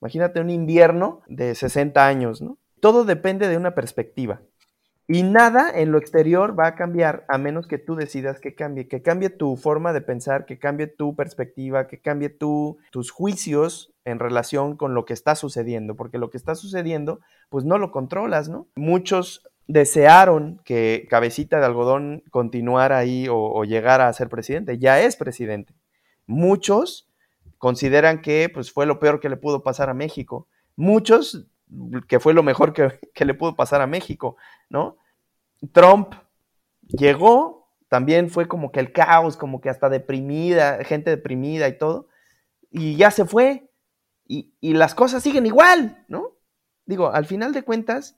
Imagínate 0.00 0.40
un 0.40 0.50
invierno 0.50 1.20
de 1.28 1.54
60 1.54 2.06
años, 2.06 2.40
¿no? 2.40 2.58
Todo 2.80 3.04
depende 3.04 3.48
de 3.48 3.58
una 3.58 3.74
perspectiva. 3.74 4.40
Y 5.08 5.22
nada 5.22 5.70
en 5.72 5.92
lo 5.92 5.98
exterior 5.98 6.58
va 6.58 6.66
a 6.66 6.74
cambiar 6.74 7.24
a 7.28 7.38
menos 7.38 7.68
que 7.68 7.78
tú 7.78 7.94
decidas 7.94 8.40
que 8.40 8.56
cambie, 8.56 8.88
que 8.88 9.02
cambie 9.02 9.30
tu 9.30 9.56
forma 9.56 9.92
de 9.92 10.00
pensar, 10.00 10.46
que 10.46 10.58
cambie 10.58 10.88
tu 10.88 11.14
perspectiva, 11.14 11.86
que 11.86 12.00
cambie 12.00 12.28
tu, 12.28 12.78
tus 12.90 13.12
juicios 13.12 13.94
en 14.04 14.18
relación 14.18 14.76
con 14.76 14.94
lo 14.94 15.04
que 15.04 15.12
está 15.12 15.36
sucediendo, 15.36 15.94
porque 15.94 16.18
lo 16.18 16.30
que 16.30 16.36
está 16.36 16.56
sucediendo, 16.56 17.20
pues 17.50 17.64
no 17.64 17.78
lo 17.78 17.92
controlas, 17.92 18.48
¿no? 18.48 18.66
Muchos 18.74 19.48
desearon 19.68 20.60
que 20.64 21.06
Cabecita 21.08 21.60
de 21.60 21.66
Algodón 21.66 22.24
continuara 22.30 22.98
ahí 22.98 23.28
o, 23.28 23.36
o 23.36 23.64
llegara 23.64 24.08
a 24.08 24.12
ser 24.12 24.28
presidente, 24.28 24.78
ya 24.78 25.00
es 25.00 25.14
presidente. 25.16 25.74
Muchos 26.26 27.08
consideran 27.58 28.22
que 28.22 28.50
pues, 28.52 28.72
fue 28.72 28.86
lo 28.86 28.98
peor 28.98 29.20
que 29.20 29.28
le 29.28 29.36
pudo 29.36 29.62
pasar 29.62 29.88
a 29.88 29.94
México. 29.94 30.48
Muchos 30.76 31.46
que 32.08 32.20
fue 32.20 32.34
lo 32.34 32.42
mejor 32.42 32.72
que, 32.72 33.24
le 33.24 33.34
pudo 33.34 33.56
pasar 33.56 33.80
a 33.80 33.86
México, 33.86 34.36
¿no? 34.68 34.98
Trump 35.72 36.14
llegó, 36.86 37.68
también 37.88 38.30
fue 38.30 38.46
como 38.46 38.70
que 38.70 38.80
el 38.80 38.92
caos, 38.92 39.36
como 39.36 39.60
que 39.60 39.70
hasta 39.70 39.88
deprimida, 39.88 40.84
gente 40.84 41.10
deprimida 41.10 41.68
y 41.68 41.78
todo, 41.78 42.08
y 42.70 42.96
ya 42.96 43.10
se 43.10 43.24
fue, 43.24 43.70
y, 44.28 44.52
las 44.60 44.94
cosas 44.94 45.22
siguen 45.22 45.46
igual, 45.46 46.04
¿no? 46.08 46.32
Digo, 46.84 47.12
al 47.12 47.26
final 47.26 47.52
de 47.52 47.62
cuentas, 47.62 48.16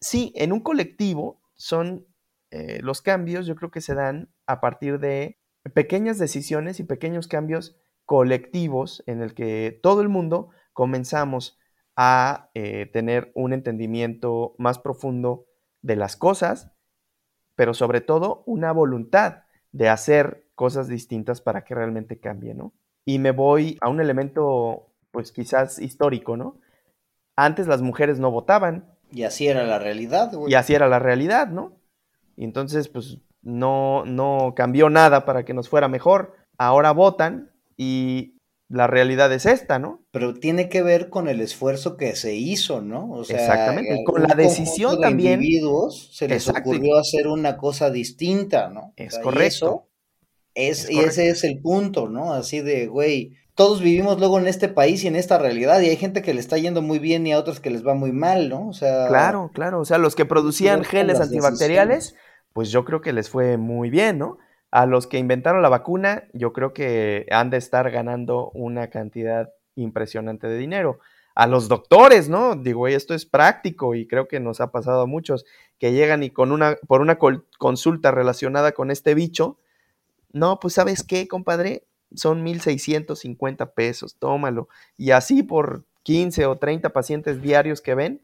sí, 0.00 0.32
en 0.36 0.52
un 0.52 0.60
colectivo 0.60 1.40
son 1.54 2.06
eh, 2.50 2.80
los 2.82 3.02
cambios, 3.02 3.46
yo 3.46 3.54
creo 3.56 3.70
que 3.70 3.80
se 3.80 3.94
dan 3.94 4.28
a 4.46 4.60
partir 4.60 4.98
de 4.98 5.38
pequeñas 5.74 6.18
decisiones 6.18 6.80
y 6.80 6.84
pequeños 6.84 7.28
cambios 7.28 7.76
colectivos 8.04 9.02
en 9.06 9.20
el 9.20 9.34
que 9.34 9.78
todo 9.82 10.00
el 10.00 10.08
mundo 10.08 10.50
comenzamos 10.72 11.58
a 12.00 12.48
eh, 12.54 12.86
tener 12.92 13.32
un 13.34 13.52
entendimiento 13.52 14.54
más 14.56 14.78
profundo 14.78 15.46
de 15.82 15.96
las 15.96 16.16
cosas, 16.16 16.70
pero 17.56 17.74
sobre 17.74 18.00
todo 18.00 18.44
una 18.46 18.70
voluntad 18.70 19.42
de 19.72 19.88
hacer 19.88 20.46
cosas 20.54 20.86
distintas 20.86 21.40
para 21.40 21.64
que 21.64 21.74
realmente 21.74 22.20
cambie, 22.20 22.54
¿no? 22.54 22.72
Y 23.04 23.18
me 23.18 23.32
voy 23.32 23.78
a 23.80 23.88
un 23.88 24.00
elemento, 24.00 24.92
pues 25.10 25.32
quizás 25.32 25.80
histórico, 25.80 26.36
¿no? 26.36 26.60
Antes 27.34 27.66
las 27.66 27.82
mujeres 27.82 28.20
no 28.20 28.30
votaban. 28.30 28.94
Y 29.10 29.24
así 29.24 29.48
era 29.48 29.64
la 29.64 29.80
realidad, 29.80 30.32
güey. 30.32 30.52
Y 30.52 30.54
así 30.54 30.74
era 30.74 30.86
la 30.88 31.00
realidad, 31.00 31.48
¿no? 31.48 31.80
Y 32.36 32.44
entonces, 32.44 32.86
pues 32.88 33.18
no, 33.42 34.04
no 34.04 34.52
cambió 34.54 34.88
nada 34.88 35.24
para 35.24 35.44
que 35.44 35.52
nos 35.52 35.68
fuera 35.68 35.88
mejor. 35.88 36.36
Ahora 36.58 36.92
votan 36.92 37.50
y 37.76 38.37
la 38.68 38.86
realidad 38.86 39.32
es 39.32 39.46
esta, 39.46 39.78
¿no? 39.78 40.02
Pero 40.10 40.34
tiene 40.34 40.68
que 40.68 40.82
ver 40.82 41.08
con 41.08 41.28
el 41.28 41.40
esfuerzo 41.40 41.96
que 41.96 42.14
se 42.14 42.34
hizo, 42.34 42.82
¿no? 42.82 43.10
O 43.10 43.24
sea, 43.24 43.40
Exactamente, 43.40 44.04
con 44.04 44.22
la 44.22 44.34
decisión 44.34 44.96
de 44.96 45.02
también. 45.02 45.40
individuos 45.40 46.10
se 46.12 46.28
les 46.28 46.48
ocurrió 46.48 46.98
hacer 46.98 47.28
una 47.28 47.56
cosa 47.56 47.90
distinta, 47.90 48.68
¿no? 48.68 48.92
Es 48.96 49.18
correcto. 49.18 49.88
Y, 50.54 50.62
es, 50.66 50.90
y 50.90 50.98
ese 50.98 51.30
es 51.30 51.44
el 51.44 51.60
punto, 51.60 52.08
¿no? 52.08 52.34
Así 52.34 52.60
de, 52.60 52.88
güey, 52.88 53.38
todos 53.54 53.80
vivimos 53.80 54.18
luego 54.18 54.38
en 54.38 54.46
este 54.46 54.68
país 54.68 55.02
y 55.02 55.08
en 55.08 55.16
esta 55.16 55.38
realidad, 55.38 55.80
y 55.80 55.88
hay 55.88 55.96
gente 55.96 56.20
que 56.20 56.34
le 56.34 56.40
está 56.40 56.58
yendo 56.58 56.82
muy 56.82 56.98
bien 56.98 57.26
y 57.26 57.32
a 57.32 57.38
otros 57.38 57.60
que 57.60 57.70
les 57.70 57.86
va 57.86 57.94
muy 57.94 58.12
mal, 58.12 58.50
¿no? 58.50 58.68
O 58.68 58.72
sea. 58.74 59.08
Claro, 59.08 59.50
claro. 59.54 59.80
O 59.80 59.84
sea, 59.86 59.96
los 59.96 60.14
que 60.14 60.26
producían 60.26 60.84
geles 60.84 61.20
antibacteriales, 61.20 62.14
pues 62.52 62.70
yo 62.70 62.84
creo 62.84 63.00
que 63.00 63.14
les 63.14 63.30
fue 63.30 63.56
muy 63.56 63.88
bien, 63.88 64.18
¿no? 64.18 64.38
A 64.70 64.86
los 64.86 65.06
que 65.06 65.18
inventaron 65.18 65.62
la 65.62 65.68
vacuna, 65.68 66.24
yo 66.32 66.52
creo 66.52 66.72
que 66.72 67.26
han 67.30 67.50
de 67.50 67.56
estar 67.56 67.90
ganando 67.90 68.50
una 68.50 68.90
cantidad 68.90 69.52
impresionante 69.76 70.46
de 70.46 70.58
dinero. 70.58 70.98
A 71.34 71.46
los 71.46 71.68
doctores, 71.68 72.28
¿no? 72.28 72.56
Digo, 72.56 72.88
esto 72.88 73.14
es 73.14 73.24
práctico 73.24 73.94
y 73.94 74.06
creo 74.06 74.28
que 74.28 74.40
nos 74.40 74.60
ha 74.60 74.72
pasado 74.72 75.02
a 75.02 75.06
muchos 75.06 75.46
que 75.78 75.92
llegan 75.92 76.22
y 76.22 76.30
con 76.30 76.52
una, 76.52 76.76
por 76.86 77.00
una 77.00 77.16
consulta 77.58 78.10
relacionada 78.10 78.72
con 78.72 78.90
este 78.90 79.14
bicho, 79.14 79.58
no, 80.32 80.58
pues 80.60 80.74
sabes 80.74 81.02
qué, 81.04 81.28
compadre, 81.28 81.86
son 82.14 82.44
1.650 82.44 83.72
pesos, 83.72 84.16
tómalo. 84.18 84.68
Y 84.96 85.12
así 85.12 85.42
por 85.42 85.84
15 86.02 86.46
o 86.46 86.58
30 86.58 86.90
pacientes 86.90 87.40
diarios 87.40 87.80
que 87.80 87.94
ven, 87.94 88.20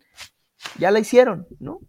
ya 0.78 0.90
la 0.90 0.98
hicieron, 0.98 1.46
¿no? 1.60 1.80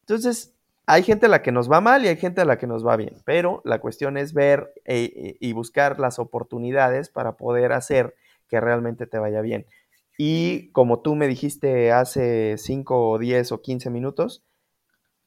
Entonces, 0.00 0.52
hay 0.86 1.02
gente 1.02 1.26
a 1.26 1.28
la 1.28 1.42
que 1.42 1.52
nos 1.52 1.70
va 1.70 1.80
mal 1.80 2.04
y 2.04 2.08
hay 2.08 2.16
gente 2.16 2.40
a 2.40 2.44
la 2.44 2.58
que 2.58 2.66
nos 2.66 2.86
va 2.86 2.96
bien, 2.96 3.16
pero 3.24 3.62
la 3.64 3.80
cuestión 3.80 4.16
es 4.16 4.34
ver 4.34 4.72
eh, 4.84 5.36
y 5.40 5.52
buscar 5.52 5.98
las 5.98 6.18
oportunidades 6.18 7.08
para 7.08 7.36
poder 7.36 7.72
hacer 7.72 8.14
que 8.48 8.60
realmente 8.60 9.06
te 9.06 9.18
vaya 9.18 9.40
bien. 9.40 9.66
Y 10.18 10.70
como 10.70 11.00
tú 11.00 11.14
me 11.14 11.26
dijiste 11.26 11.90
hace 11.90 12.56
5 12.58 13.10
o 13.10 13.18
10 13.18 13.52
o 13.52 13.62
15 13.62 13.90
minutos, 13.90 14.44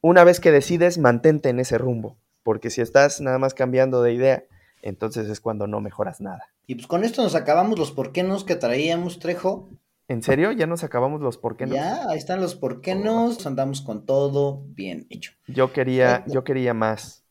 una 0.00 0.24
vez 0.24 0.40
que 0.40 0.52
decides, 0.52 0.96
mantente 0.98 1.48
en 1.48 1.58
ese 1.58 1.76
rumbo, 1.76 2.18
porque 2.42 2.70
si 2.70 2.80
estás 2.80 3.20
nada 3.20 3.38
más 3.38 3.52
cambiando 3.52 4.02
de 4.02 4.12
idea, 4.12 4.44
entonces 4.80 5.28
es 5.28 5.40
cuando 5.40 5.66
no 5.66 5.80
mejoras 5.80 6.20
nada. 6.20 6.44
Y 6.66 6.76
pues 6.76 6.86
con 6.86 7.04
esto 7.04 7.22
nos 7.22 7.34
acabamos 7.34 7.78
los 7.78 7.90
porquenos 7.90 8.44
que 8.44 8.54
traíamos, 8.54 9.18
Trejo. 9.18 9.68
¿En 10.08 10.22
serio? 10.22 10.52
¿Ya 10.52 10.66
nos 10.66 10.84
acabamos 10.84 11.20
los 11.20 11.36
por 11.36 11.58
qué 11.58 11.66
no? 11.66 11.74
Ya, 11.74 12.08
ahí 12.08 12.16
están 12.16 12.40
los 12.40 12.54
por 12.54 12.80
qué 12.80 12.94
no. 12.94 13.30
Andamos 13.44 13.82
con 13.82 14.06
todo 14.06 14.64
bien 14.68 15.06
hecho. 15.10 15.32
Yo 15.46 15.70
quería, 15.70 16.24
yo 16.26 16.44
quería 16.44 16.72
más. 16.72 17.24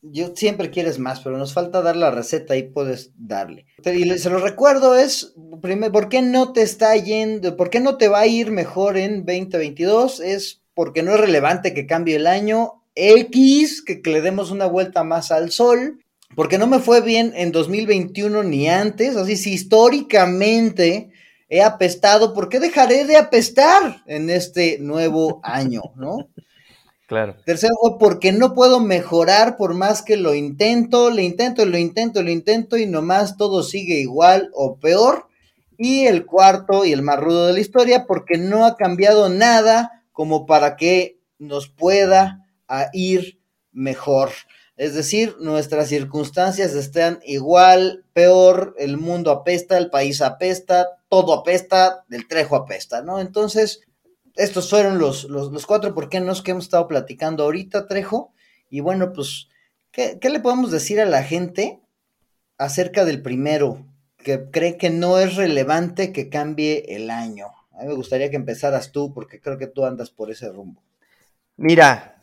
Yo 0.00 0.36
siempre 0.36 0.70
quieres 0.70 1.00
más, 1.00 1.20
pero 1.20 1.38
nos 1.38 1.54
falta 1.54 1.82
dar 1.82 1.96
la 1.96 2.12
receta 2.12 2.56
y 2.56 2.62
puedes 2.62 3.10
darle. 3.16 3.66
Y 3.84 4.08
se 4.18 4.30
lo 4.30 4.38
recuerdo, 4.38 4.94
es, 4.94 5.34
primero, 5.60 5.92
¿por 5.92 6.08
qué 6.08 6.22
no 6.22 6.52
te 6.52 6.62
está 6.62 6.94
yendo, 6.94 7.56
por 7.56 7.70
qué 7.70 7.80
no 7.80 7.96
te 7.96 8.08
va 8.08 8.20
a 8.20 8.26
ir 8.26 8.52
mejor 8.52 8.96
en 8.96 9.24
2022? 9.24 10.20
Es 10.20 10.62
porque 10.74 11.02
no 11.02 11.14
es 11.14 11.20
relevante 11.20 11.74
que 11.74 11.86
cambie 11.86 12.16
el 12.16 12.28
año. 12.28 12.84
X, 12.94 13.82
que, 13.82 14.02
que 14.02 14.10
le 14.10 14.20
demos 14.20 14.52
una 14.52 14.66
vuelta 14.66 15.02
más 15.02 15.32
al 15.32 15.50
sol. 15.50 16.00
Porque 16.36 16.58
no 16.58 16.66
me 16.66 16.78
fue 16.78 17.00
bien 17.00 17.32
en 17.34 17.50
2021 17.50 18.42
ni 18.44 18.68
antes. 18.68 19.16
Así, 19.16 19.36
si 19.36 19.52
históricamente 19.52 21.10
he 21.54 21.62
apestado, 21.62 22.34
¿por 22.34 22.48
qué 22.48 22.58
dejaré 22.58 23.04
de 23.04 23.16
apestar 23.16 24.02
en 24.06 24.28
este 24.28 24.78
nuevo 24.80 25.40
año, 25.44 25.82
no? 25.94 26.28
Claro. 27.06 27.36
Tercero, 27.44 27.74
porque 28.00 28.32
no 28.32 28.54
puedo 28.54 28.80
mejorar 28.80 29.56
por 29.56 29.72
más 29.72 30.02
que 30.02 30.16
lo 30.16 30.34
intento, 30.34 31.10
lo 31.10 31.20
intento, 31.20 31.64
lo 31.64 31.78
intento, 31.78 32.22
lo 32.24 32.30
intento 32.30 32.76
y 32.76 32.86
nomás 32.86 33.36
todo 33.36 33.62
sigue 33.62 34.00
igual 34.00 34.50
o 34.52 34.78
peor. 34.78 35.28
Y 35.78 36.06
el 36.06 36.26
cuarto 36.26 36.84
y 36.84 36.92
el 36.92 37.02
más 37.02 37.20
rudo 37.20 37.46
de 37.46 37.52
la 37.52 37.60
historia, 37.60 38.04
porque 38.06 38.36
no 38.36 38.66
ha 38.66 38.76
cambiado 38.76 39.28
nada 39.28 40.02
como 40.10 40.46
para 40.46 40.74
que 40.74 41.18
nos 41.38 41.68
pueda 41.68 42.48
ir 42.92 43.38
mejor. 43.70 44.30
Es 44.76 44.94
decir, 44.94 45.36
nuestras 45.38 45.88
circunstancias 45.88 46.74
están 46.74 47.20
igual, 47.24 48.04
peor, 48.12 48.74
el 48.76 48.96
mundo 48.96 49.30
apesta, 49.30 49.78
el 49.78 49.88
país 49.88 50.20
apesta, 50.20 50.88
todo 51.14 51.32
apesta, 51.32 52.04
el 52.10 52.26
trejo 52.26 52.56
apesta, 52.56 53.00
¿no? 53.00 53.20
Entonces, 53.20 53.82
estos 54.34 54.68
fueron 54.68 54.98
los, 54.98 55.22
los, 55.24 55.64
cuatro 55.64 55.94
por 55.94 56.08
qué 56.08 56.18
no 56.18 56.34
que 56.42 56.50
hemos 56.50 56.64
estado 56.64 56.88
platicando 56.88 57.44
ahorita, 57.44 57.86
Trejo. 57.86 58.32
Y 58.68 58.80
bueno, 58.80 59.12
pues, 59.12 59.48
¿qué, 59.92 60.18
¿qué, 60.20 60.28
le 60.28 60.40
podemos 60.40 60.72
decir 60.72 61.00
a 61.00 61.04
la 61.06 61.22
gente 61.22 61.80
acerca 62.58 63.04
del 63.04 63.22
primero? 63.22 63.86
Que 64.16 64.50
cree 64.50 64.76
que 64.76 64.90
no 64.90 65.20
es 65.20 65.36
relevante 65.36 66.12
que 66.12 66.28
cambie 66.28 66.84
el 66.88 67.10
año. 67.10 67.46
A 67.74 67.82
mí 67.82 67.86
me 67.86 67.94
gustaría 67.94 68.28
que 68.28 68.36
empezaras 68.36 68.90
tú, 68.90 69.14
porque 69.14 69.40
creo 69.40 69.56
que 69.56 69.68
tú 69.68 69.84
andas 69.84 70.10
por 70.10 70.32
ese 70.32 70.50
rumbo. 70.50 70.82
Mira, 71.56 72.16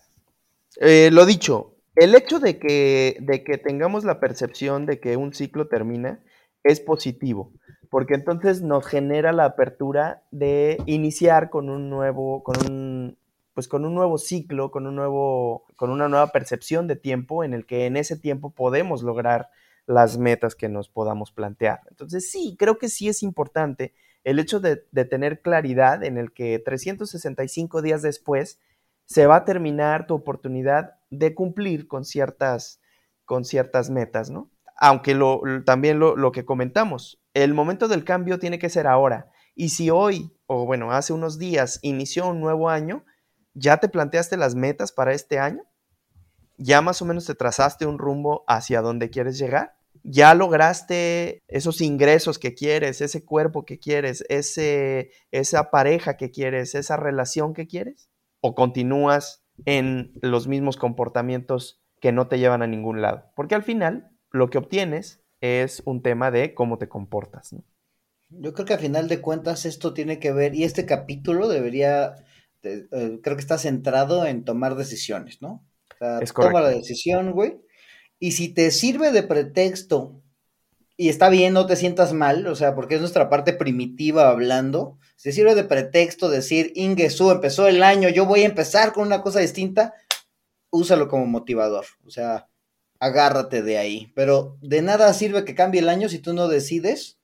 eh, 0.81 1.11
lo 1.13 1.25
dicho, 1.25 1.77
el 1.95 2.13
hecho 2.13 2.41
de 2.41 2.59
que, 2.59 3.15
de 3.21 3.45
que 3.45 3.57
tengamos 3.57 4.03
la 4.03 4.19
percepción 4.19 4.85
de 4.85 4.99
que 4.99 5.15
un 5.15 5.33
ciclo 5.33 5.69
termina 5.69 6.21
es 6.61 6.81
positivo, 6.81 7.53
porque 7.91 8.13
entonces 8.13 8.61
nos 8.61 8.87
genera 8.87 9.33
la 9.33 9.43
apertura 9.43 10.23
de 10.31 10.81
iniciar 10.85 11.49
con 11.49 11.69
un 11.69 11.89
nuevo, 11.89 12.41
con 12.41 12.55
un, 12.65 13.17
pues 13.53 13.67
con 13.67 13.83
un 13.83 13.93
nuevo 13.93 14.17
ciclo, 14.17 14.71
con 14.71 14.87
un 14.87 14.95
nuevo, 14.95 15.65
con 15.75 15.89
una 15.89 16.07
nueva 16.07 16.27
percepción 16.27 16.87
de 16.87 16.95
tiempo 16.95 17.43
en 17.43 17.53
el 17.53 17.65
que 17.65 17.87
en 17.87 17.97
ese 17.97 18.15
tiempo 18.15 18.51
podemos 18.51 19.03
lograr 19.03 19.49
las 19.87 20.17
metas 20.17 20.55
que 20.55 20.69
nos 20.69 20.87
podamos 20.87 21.33
plantear. 21.33 21.81
Entonces 21.89 22.31
sí, 22.31 22.55
creo 22.57 22.77
que 22.77 22.87
sí 22.87 23.09
es 23.09 23.23
importante 23.23 23.93
el 24.23 24.39
hecho 24.39 24.61
de, 24.61 24.77
tener 24.77 25.41
claridad 25.41 26.05
en 26.05 26.17
el 26.17 26.31
que 26.31 26.59
365 26.59 27.81
días 27.81 28.01
después 28.01 28.57
se 29.03 29.27
va 29.27 29.35
a 29.35 29.45
terminar 29.45 30.07
tu 30.07 30.13
oportunidad 30.13 30.95
de 31.09 31.35
cumplir 31.35 31.89
con 31.89 32.05
ciertas, 32.05 32.79
con 33.25 33.43
ciertas 33.43 33.89
metas, 33.89 34.29
¿no? 34.29 34.49
Aunque 34.77 35.13
lo, 35.13 35.41
también 35.65 35.99
lo 35.99 36.31
que 36.31 36.45
comentamos, 36.45 37.20
el 37.33 37.53
momento 37.53 37.87
del 37.87 38.03
cambio 38.03 38.39
tiene 38.39 38.59
que 38.59 38.69
ser 38.69 38.87
ahora. 38.87 39.31
Y 39.55 39.69
si 39.69 39.89
hoy, 39.89 40.35
o 40.47 40.65
bueno, 40.65 40.91
hace 40.91 41.13
unos 41.13 41.37
días, 41.37 41.79
inició 41.81 42.27
un 42.29 42.39
nuevo 42.39 42.69
año, 42.69 43.05
¿ya 43.53 43.77
te 43.77 43.89
planteaste 43.89 44.37
las 44.37 44.55
metas 44.55 44.91
para 44.91 45.13
este 45.13 45.39
año? 45.39 45.63
¿Ya 46.57 46.81
más 46.81 47.01
o 47.01 47.05
menos 47.05 47.25
te 47.25 47.35
trazaste 47.35 47.85
un 47.85 47.97
rumbo 47.97 48.43
hacia 48.47 48.81
donde 48.81 49.09
quieres 49.09 49.37
llegar? 49.37 49.75
¿Ya 50.03 50.33
lograste 50.33 51.39
esos 51.47 51.81
ingresos 51.81 52.39
que 52.39 52.53
quieres, 52.53 53.01
ese 53.01 53.23
cuerpo 53.23 53.65
que 53.65 53.79
quieres, 53.79 54.23
ese, 54.29 55.11
esa 55.31 55.69
pareja 55.69 56.17
que 56.17 56.31
quieres, 56.31 56.75
esa 56.75 56.97
relación 56.97 57.53
que 57.53 57.67
quieres? 57.67 58.09
¿O 58.41 58.55
continúas 58.55 59.43
en 59.65 60.13
los 60.21 60.47
mismos 60.47 60.77
comportamientos 60.77 61.81
que 61.99 62.11
no 62.11 62.27
te 62.27 62.39
llevan 62.39 62.61
a 62.61 62.67
ningún 62.67 63.01
lado? 63.01 63.31
Porque 63.35 63.55
al 63.55 63.63
final 63.63 64.11
lo 64.31 64.49
que 64.49 64.57
obtienes 64.57 65.20
es 65.41 65.81
un 65.85 66.01
tema 66.01 66.31
de 66.31 66.53
cómo 66.53 66.77
te 66.77 66.87
comportas. 66.87 67.53
Yo 68.29 68.53
creo 68.53 68.65
que 68.65 68.73
a 68.73 68.77
final 68.77 69.09
de 69.09 69.19
cuentas 69.19 69.65
esto 69.65 69.93
tiene 69.93 70.19
que 70.19 70.31
ver, 70.31 70.55
y 70.55 70.63
este 70.63 70.85
capítulo 70.85 71.49
debería, 71.49 72.15
eh, 72.63 72.87
creo 73.21 73.35
que 73.35 73.41
está 73.41 73.57
centrado 73.57 74.25
en 74.25 74.45
tomar 74.45 74.75
decisiones, 74.75 75.41
¿no? 75.41 75.65
O 75.93 75.97
sea, 75.97 76.19
toma 76.33 76.61
la 76.61 76.69
decisión, 76.69 77.31
güey, 77.33 77.59
y 78.19 78.31
si 78.31 78.53
te 78.53 78.71
sirve 78.71 79.11
de 79.11 79.23
pretexto 79.23 80.21
y 80.95 81.09
está 81.09 81.29
bien, 81.29 81.53
no 81.53 81.65
te 81.65 81.75
sientas 81.75 82.13
mal, 82.13 82.45
o 82.45 82.55
sea, 82.55 82.75
porque 82.75 82.95
es 82.95 83.01
nuestra 83.01 83.27
parte 83.27 83.53
primitiva 83.53 84.29
hablando, 84.29 84.99
si 85.15 85.29
te 85.29 85.33
sirve 85.33 85.55
de 85.55 85.63
pretexto 85.63 86.29
decir, 86.29 86.71
Ingesu, 86.75 87.31
empezó 87.31 87.67
el 87.67 87.81
año, 87.81 88.07
yo 88.09 88.27
voy 88.27 88.43
a 88.43 88.45
empezar 88.45 88.93
con 88.93 89.07
una 89.07 89.21
cosa 89.23 89.39
distinta, 89.39 89.95
úsalo 90.69 91.07
como 91.07 91.25
motivador, 91.25 91.85
o 92.05 92.11
sea, 92.11 92.47
agárrate 93.01 93.63
de 93.63 93.79
ahí, 93.79 94.13
pero 94.15 94.57
de 94.61 94.83
nada 94.83 95.11
sirve 95.13 95.43
que 95.43 95.55
cambie 95.55 95.81
el 95.81 95.89
año 95.89 96.07
si 96.07 96.19
tú 96.19 96.33
no 96.33 96.47
decides 96.47 97.19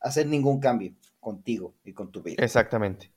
hacer 0.00 0.26
ningún 0.26 0.60
cambio 0.60 0.92
contigo 1.18 1.74
y 1.82 1.94
con 1.94 2.12
tu 2.12 2.22
vida. 2.22 2.44
Exactamente, 2.44 3.10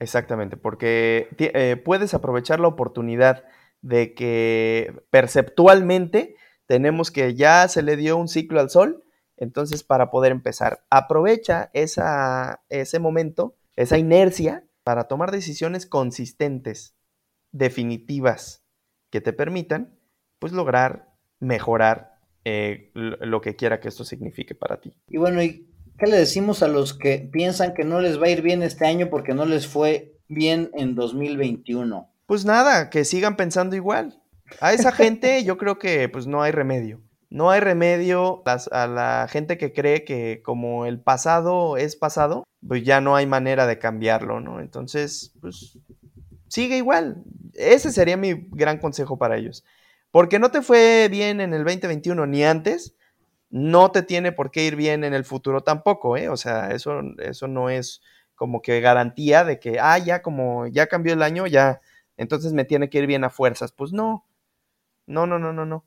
exactamente, 0.00 0.56
porque 0.56 1.28
eh, 1.38 1.80
puedes 1.82 2.14
aprovechar 2.14 2.58
la 2.58 2.66
oportunidad 2.66 3.44
de 3.80 4.12
que 4.12 5.00
perceptualmente 5.10 6.34
tenemos 6.66 7.12
que 7.12 7.34
ya 7.34 7.68
se 7.68 7.82
le 7.82 7.96
dio 7.96 8.16
un 8.16 8.26
ciclo 8.26 8.58
al 8.58 8.68
sol, 8.68 9.04
entonces 9.36 9.84
para 9.84 10.10
poder 10.10 10.32
empezar, 10.32 10.84
aprovecha 10.90 11.70
esa, 11.74 12.64
ese 12.68 12.98
momento, 12.98 13.54
esa 13.76 13.98
inercia, 13.98 14.64
para 14.82 15.04
tomar 15.04 15.30
decisiones 15.30 15.86
consistentes, 15.86 16.96
definitivas, 17.52 18.64
que 19.10 19.20
te 19.20 19.32
permitan, 19.32 19.96
pues 20.40 20.52
lograr 20.52 21.05
mejorar 21.40 22.16
eh, 22.44 22.90
lo 22.94 23.40
que 23.40 23.56
quiera 23.56 23.80
que 23.80 23.88
esto 23.88 24.04
signifique 24.04 24.54
para 24.54 24.80
ti. 24.80 24.92
Y 25.08 25.18
bueno, 25.18 25.42
¿y 25.42 25.66
qué 25.98 26.06
le 26.06 26.16
decimos 26.16 26.62
a 26.62 26.68
los 26.68 26.94
que 26.94 27.18
piensan 27.18 27.74
que 27.74 27.84
no 27.84 28.00
les 28.00 28.20
va 28.20 28.26
a 28.26 28.30
ir 28.30 28.42
bien 28.42 28.62
este 28.62 28.86
año 28.86 29.08
porque 29.10 29.34
no 29.34 29.44
les 29.44 29.66
fue 29.66 30.14
bien 30.28 30.70
en 30.74 30.94
2021? 30.94 32.08
Pues 32.26 32.44
nada, 32.44 32.90
que 32.90 33.04
sigan 33.04 33.36
pensando 33.36 33.76
igual. 33.76 34.20
A 34.60 34.72
esa 34.72 34.92
gente 34.92 35.42
yo 35.44 35.58
creo 35.58 35.78
que 35.78 36.08
pues 36.08 36.26
no 36.26 36.42
hay 36.42 36.52
remedio. 36.52 37.00
No 37.28 37.50
hay 37.50 37.60
remedio 37.60 38.42
a 38.46 38.86
la 38.86 39.26
gente 39.28 39.58
que 39.58 39.72
cree 39.72 40.04
que 40.04 40.40
como 40.44 40.86
el 40.86 41.00
pasado 41.00 41.76
es 41.76 41.96
pasado, 41.96 42.44
pues 42.66 42.84
ya 42.84 43.00
no 43.00 43.16
hay 43.16 43.26
manera 43.26 43.66
de 43.66 43.78
cambiarlo, 43.78 44.40
¿no? 44.40 44.60
Entonces, 44.60 45.32
pues 45.40 45.78
sigue 46.48 46.76
igual. 46.76 47.24
Ese 47.54 47.90
sería 47.90 48.16
mi 48.16 48.46
gran 48.52 48.78
consejo 48.78 49.18
para 49.18 49.36
ellos. 49.36 49.64
Porque 50.16 50.38
no 50.38 50.50
te 50.50 50.62
fue 50.62 51.08
bien 51.10 51.42
en 51.42 51.52
el 51.52 51.62
2021 51.62 52.24
ni 52.24 52.42
antes, 52.42 52.96
no 53.50 53.90
te 53.90 54.02
tiene 54.02 54.32
por 54.32 54.50
qué 54.50 54.64
ir 54.64 54.74
bien 54.74 55.04
en 55.04 55.12
el 55.12 55.26
futuro 55.26 55.60
tampoco, 55.60 56.16
¿eh? 56.16 56.30
O 56.30 56.38
sea, 56.38 56.70
eso, 56.70 57.02
eso 57.18 57.48
no 57.48 57.68
es 57.68 58.00
como 58.34 58.62
que 58.62 58.80
garantía 58.80 59.44
de 59.44 59.60
que, 59.60 59.78
ah, 59.78 59.98
ya 59.98 60.22
como 60.22 60.68
ya 60.68 60.86
cambió 60.86 61.12
el 61.12 61.20
año, 61.20 61.46
ya, 61.46 61.82
entonces 62.16 62.54
me 62.54 62.64
tiene 62.64 62.88
que 62.88 62.96
ir 62.96 63.06
bien 63.06 63.24
a 63.24 63.28
fuerzas. 63.28 63.72
Pues 63.72 63.92
no, 63.92 64.24
no, 65.06 65.26
no, 65.26 65.38
no, 65.38 65.52
no, 65.52 65.66
no. 65.66 65.84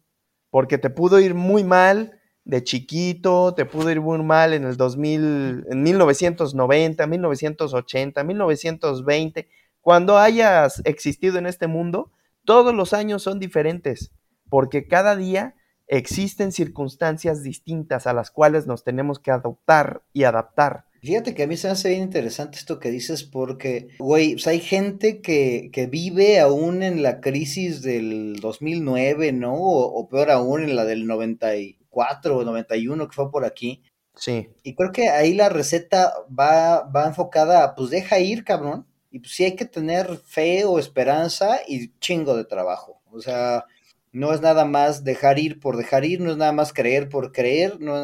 Porque 0.52 0.78
te 0.78 0.92
pudo 0.92 1.20
ir 1.20 1.34
muy 1.34 1.64
mal 1.64 2.20
de 2.46 2.64
chiquito, 2.64 3.56
te 3.56 3.66
pudo 3.66 3.90
ir 3.90 4.00
muy 4.00 4.22
mal 4.22 4.54
en 4.54 4.64
el 4.64 4.78
2000, 4.78 5.66
en 5.72 5.82
1990, 5.82 7.08
1980, 7.08 8.24
1920. 8.24 9.50
Cuando 9.82 10.20
hayas 10.20 10.84
existido 10.86 11.40
en 11.40 11.48
este 11.48 11.66
mundo, 11.66 12.12
todos 12.46 12.76
los 12.76 12.94
años 12.94 13.24
son 13.24 13.40
diferentes, 13.40 14.12
porque 14.50 14.88
cada 14.88 15.16
día 15.16 15.56
existen 15.88 16.52
circunstancias 16.52 17.44
distintas 17.44 18.08
a 18.08 18.14
las 18.14 18.32
cuales 18.32 18.68
nos 18.68 18.84
tenemos 18.84 19.20
que 19.20 19.32
adoptar 19.32 20.04
y 20.14 20.24
adaptar. 20.24 20.86
Fíjate 21.02 21.34
que 21.34 21.44
a 21.44 21.48
mí 21.48 21.56
se 21.56 21.68
me 21.68 21.74
hace 21.74 21.90
bien 21.90 22.04
interesante 22.04 22.58
esto 22.58 22.80
que 22.80 22.92
dices 22.92 23.24
porque, 23.24 23.90
güey, 24.00 24.34
pues 24.34 24.48
hay 24.48 24.60
gente 24.60 25.22
que, 25.22 25.70
que, 25.72 25.88
vive 25.88 26.40
aún 26.40 26.84
en 26.84 27.02
la 27.02 27.22
crisis 27.22 27.82
del 27.82 28.36
2009, 28.42 29.32
¿no? 29.32 29.54
O, 29.56 30.10
peor 30.10 30.30
aún 30.30 30.64
en 30.64 30.76
la 30.76 30.84
del 30.84 31.08
94 31.08 32.38
o 32.38 32.44
91 32.44 33.08
que 33.08 33.16
fue 33.16 33.32
por 33.32 33.46
aquí. 33.46 33.82
Sí. 34.16 34.50
Y 34.64 34.76
creo 34.76 34.92
que 34.92 35.08
ahí 35.10 35.34
la 35.34 35.48
receta 35.48 36.14
va, 36.38 36.82
va 36.82 37.08
enfocada 37.08 37.64
a, 37.64 37.76
pues 37.76 37.90
deja 37.90 38.20
ir, 38.20 38.44
cabrón. 38.44 38.86
Y 39.10 39.20
pues 39.20 39.32
sí 39.34 39.46
hay 39.46 39.56
que 39.56 39.66
tener 39.66 40.18
fe 40.18 40.66
o 40.66 40.78
esperanza 40.78 41.62
y 41.66 41.94
chingo 42.00 42.36
de 42.36 42.44
trabajo. 42.44 43.02
O 43.12 43.22
sea, 43.22 43.64
no 44.12 44.34
es 44.34 44.42
nada 44.42 44.66
más 44.66 45.04
dejar 45.04 45.40
ir 45.40 45.60
por 45.60 45.78
dejar 45.78 46.06
ir, 46.06 46.22
no 46.22 46.32
es 46.32 46.38
nada 46.38 46.52
más 46.52 46.74
creer 46.74 47.10
por 47.10 47.32
creer, 47.32 47.80
no 47.80 47.96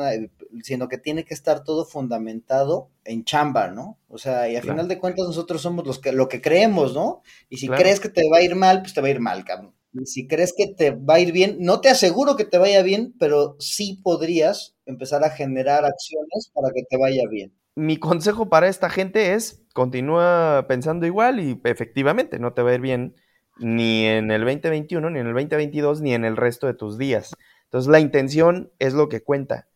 sino 0.64 0.88
que 0.88 0.98
tiene 0.98 1.26
que 1.26 1.34
estar 1.34 1.64
todo 1.64 1.86
fundamentado 1.86 2.90
en 3.04 3.24
chamba, 3.24 3.70
¿no? 3.70 4.00
O 4.08 4.18
sea, 4.18 4.48
y 4.50 4.56
a 4.56 4.62
final 4.62 4.88
de 4.88 5.00
cuentas 5.00 5.26
nosotros 5.26 5.62
somos 5.62 5.86
los 5.86 6.00
que, 6.00 6.12
lo 6.12 6.28
que 6.30 6.42
creemos, 6.42 6.94
¿no? 6.94 7.22
Y 7.50 7.58
si 7.58 7.68
crees 7.68 8.00
que 8.00 8.10
te 8.10 8.30
va 8.30 8.38
a 8.38 8.44
ir 8.44 8.56
mal, 8.56 8.82
pues 8.82 8.94
te 8.94 9.02
va 9.02 9.08
a 9.08 9.12
ir 9.12 9.20
mal, 9.20 9.44
cabrón. 9.44 9.74
Y 9.94 10.06
si 10.06 10.28
crees 10.28 10.54
que 10.56 10.68
te 10.68 10.92
va 10.92 11.16
a 11.16 11.20
ir 11.20 11.32
bien, 11.32 11.58
no 11.60 11.82
te 11.82 11.90
aseguro 11.90 12.36
que 12.36 12.46
te 12.46 12.58
vaya 12.58 12.82
bien, 12.84 13.14
pero 13.18 13.56
sí 13.60 14.00
podrías 14.04 14.76
empezar 14.86 15.24
a 15.24 15.30
generar 15.30 15.86
acciones 15.86 16.52
para 16.54 16.70
que 16.74 16.84
te 16.90 16.98
vaya 16.98 17.24
bien. 17.30 17.54
Mi 17.76 17.98
consejo 17.98 18.50
para 18.50 18.68
esta 18.68 18.90
gente 18.90 19.34
es 19.34 19.62
continúa 19.74 20.66
pensando 20.70 21.06
igual 21.06 21.42
y 21.42 21.60
efectivamente 21.66 22.40
no 22.40 22.54
te 22.54 22.62
va 22.62 22.72
a 22.72 22.76
ir 22.76 22.82
bien 22.82 23.16
ni 23.58 24.06
en 24.06 24.32
el 24.32 24.42
2021, 24.42 25.10
ni 25.10 25.20
en 25.20 25.28
el 25.28 25.34
2022, 25.34 26.02
ni 26.02 26.14
en 26.14 26.26
el 26.26 26.38
resto 26.38 26.68
de 26.68 26.74
tus 26.74 26.98
días. 26.98 27.36
Entonces 27.66 27.90
la 27.90 28.00
intención 28.00 28.72
es 28.80 28.94
lo 28.94 29.10
que 29.10 29.22
cuenta 29.22 29.68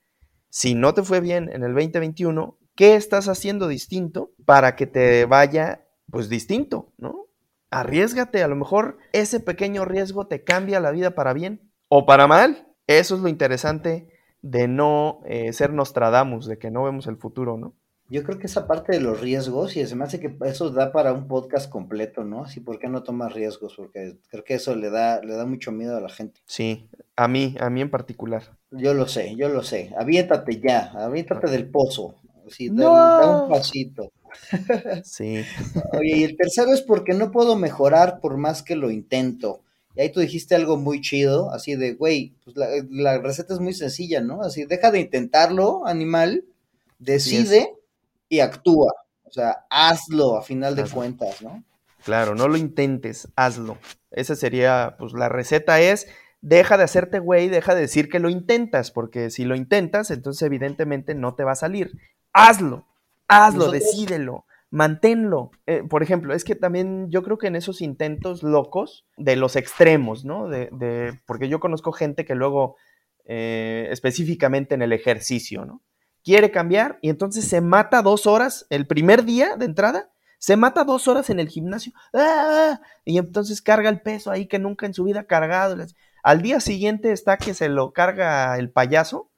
si 0.49 0.73
no 0.73 0.93
te 0.93 1.03
fue 1.03 1.21
bien 1.21 1.49
en 1.53 1.63
el 1.63 1.73
2021, 1.73 2.59
¿Qué 2.79 2.95
estás 2.95 3.27
haciendo 3.27 3.67
distinto 3.67 4.31
para 4.45 4.77
que 4.77 4.87
te 4.87 5.25
vaya, 5.25 5.85
pues, 6.09 6.29
distinto, 6.29 6.93
¿no? 6.97 7.25
Arriesgate, 7.71 8.41
a 8.41 8.47
lo 8.47 8.55
mejor 8.55 8.99
ese 9.11 9.41
pequeño 9.41 9.83
riesgo 9.83 10.27
te 10.27 10.45
cambia 10.45 10.79
la 10.79 10.91
vida 10.91 11.11
para 11.11 11.33
bien 11.33 11.73
o 11.89 12.05
para 12.05 12.25
mal. 12.25 12.69
Eso 12.87 13.15
es 13.15 13.21
lo 13.21 13.27
interesante 13.27 14.07
de 14.41 14.69
no 14.69 15.19
eh, 15.25 15.51
ser 15.51 15.73
Nostradamus, 15.73 16.45
de 16.47 16.57
que 16.57 16.71
no 16.71 16.85
vemos 16.85 17.07
el 17.07 17.17
futuro, 17.17 17.57
¿no? 17.57 17.75
Yo 18.09 18.23
creo 18.23 18.39
que 18.39 18.47
esa 18.47 18.65
parte 18.65 18.91
de 18.91 18.99
los 18.99 19.21
riesgos, 19.21 19.77
y 19.77 19.85
se 19.85 19.95
me 19.95 20.03
hace 20.03 20.19
que 20.19 20.35
eso 20.45 20.71
da 20.71 20.91
para 20.91 21.13
un 21.13 21.27
podcast 21.27 21.69
completo, 21.69 22.23
¿no? 22.23 22.45
Así, 22.45 22.59
¿por 22.59 22.79
qué 22.79 22.87
no 22.87 23.03
tomas 23.03 23.33
riesgos? 23.33 23.75
Porque 23.77 24.17
creo 24.29 24.43
que 24.43 24.55
eso 24.55 24.75
le 24.75 24.89
da, 24.89 25.21
le 25.21 25.35
da 25.35 25.45
mucho 25.45 25.71
miedo 25.71 25.95
a 25.95 26.01
la 26.01 26.09
gente. 26.09 26.41
Sí, 26.47 26.89
a 27.15 27.27
mí, 27.27 27.55
a 27.59 27.69
mí 27.69 27.81
en 27.81 27.91
particular. 27.91 28.57
Yo 28.71 28.95
lo 28.95 29.07
sé, 29.07 29.35
yo 29.35 29.47
lo 29.49 29.61
sé. 29.61 29.93
Aviéntate 29.95 30.59
ya, 30.59 30.91
aviéntate 30.95 31.51
del 31.51 31.69
pozo. 31.69 32.15
Así, 32.47 32.69
da, 32.69 33.43
un 33.43 33.49
pasito. 33.49 34.11
Sí. 35.03 35.43
Oye, 35.93 36.17
y 36.17 36.23
el 36.23 36.37
tercero 36.37 36.71
es 36.71 36.81
porque 36.81 37.13
no 37.13 37.31
puedo 37.31 37.55
mejorar 37.55 38.19
por 38.21 38.37
más 38.37 38.63
que 38.63 38.75
lo 38.75 38.89
intento. 38.89 39.61
Y 39.95 40.01
ahí 40.01 40.11
tú 40.11 40.19
dijiste 40.19 40.55
algo 40.55 40.77
muy 40.77 41.01
chido, 41.01 41.51
así 41.51 41.75
de, 41.75 41.93
güey, 41.93 42.33
pues 42.43 42.55
la, 42.89 43.17
receta 43.19 43.53
es 43.53 43.59
muy 43.59 43.73
sencilla, 43.73 44.21
¿no? 44.21 44.41
Así, 44.41 44.65
deja 44.65 44.91
de 44.91 44.99
intentarlo, 44.99 45.85
animal, 45.85 46.45
decide 46.99 47.73
y 48.29 48.39
actúa. 48.39 48.93
O 49.23 49.31
sea, 49.31 49.65
hazlo 49.69 50.37
a 50.37 50.43
final 50.43 50.75
de 50.75 50.87
cuentas, 50.89 51.41
¿no? 51.41 51.63
Claro, 52.03 52.33
no 52.35 52.47
lo 52.47 52.57
intentes, 52.57 53.27
hazlo. 53.35 53.77
Esa 54.11 54.35
sería, 54.35 54.95
pues 54.97 55.13
la 55.13 55.29
receta 55.29 55.81
es, 55.81 56.07
deja 56.41 56.77
de 56.77 56.83
hacerte 56.83 57.19
güey, 57.19 57.49
deja 57.49 57.75
de 57.75 57.81
decir 57.81 58.09
que 58.09 58.19
lo 58.19 58.29
intentas, 58.29 58.91
porque 58.91 59.29
si 59.29 59.43
lo 59.43 59.55
intentas, 59.55 60.09
entonces 60.11 60.41
evidentemente 60.43 61.13
no 61.13 61.35
te 61.35 61.43
va 61.43 61.51
a 61.51 61.55
salir. 61.55 61.99
Hazlo, 62.33 62.87
hazlo, 63.27 63.69
decídelo, 63.69 64.45
manténlo. 64.71 65.51
Eh, 65.67 65.83
por 65.87 66.01
ejemplo, 66.01 66.33
es 66.33 66.43
que 66.43 66.55
también 66.55 67.09
yo 67.09 67.21
creo 67.23 67.37
que 67.37 67.47
en 67.47 67.55
esos 67.55 67.81
intentos 67.81 68.43
locos 68.43 69.05
de 69.17 69.35
los 69.35 69.55
extremos, 69.55 70.25
¿no? 70.25 70.47
De, 70.47 70.69
de 70.71 71.19
porque 71.25 71.49
yo 71.49 71.59
conozco 71.59 71.91
gente 71.91 72.25
que 72.25 72.35
luego, 72.35 72.77
eh, 73.25 73.89
específicamente 73.91 74.75
en 74.75 74.81
el 74.81 74.93
ejercicio, 74.93 75.65
¿no? 75.65 75.81
Quiere 76.29 76.51
cambiar 76.51 76.99
y 77.01 77.09
entonces 77.09 77.45
se 77.45 77.59
mata 77.59 78.03
dos 78.03 78.27
horas 78.27 78.67
el 78.69 78.85
primer 78.85 79.25
día 79.25 79.55
de 79.55 79.65
entrada, 79.65 80.11
se 80.37 80.57
mata 80.57 80.83
dos 80.83 81.07
horas 81.07 81.31
en 81.31 81.39
el 81.39 81.49
gimnasio 81.49 81.91
¡ah! 82.13 82.79
y 83.03 83.17
entonces 83.17 83.63
carga 83.63 83.89
el 83.89 84.03
peso 84.03 84.29
ahí 84.29 84.45
que 84.45 84.59
nunca 84.59 84.85
en 84.85 84.93
su 84.93 85.05
vida 85.05 85.21
ha 85.21 85.25
cargado. 85.25 85.75
Al 86.21 86.43
día 86.43 86.59
siguiente 86.59 87.11
está 87.13 87.37
que 87.37 87.55
se 87.55 87.67
lo 87.67 87.93
carga 87.93 88.55
el 88.59 88.69
payaso 88.69 89.31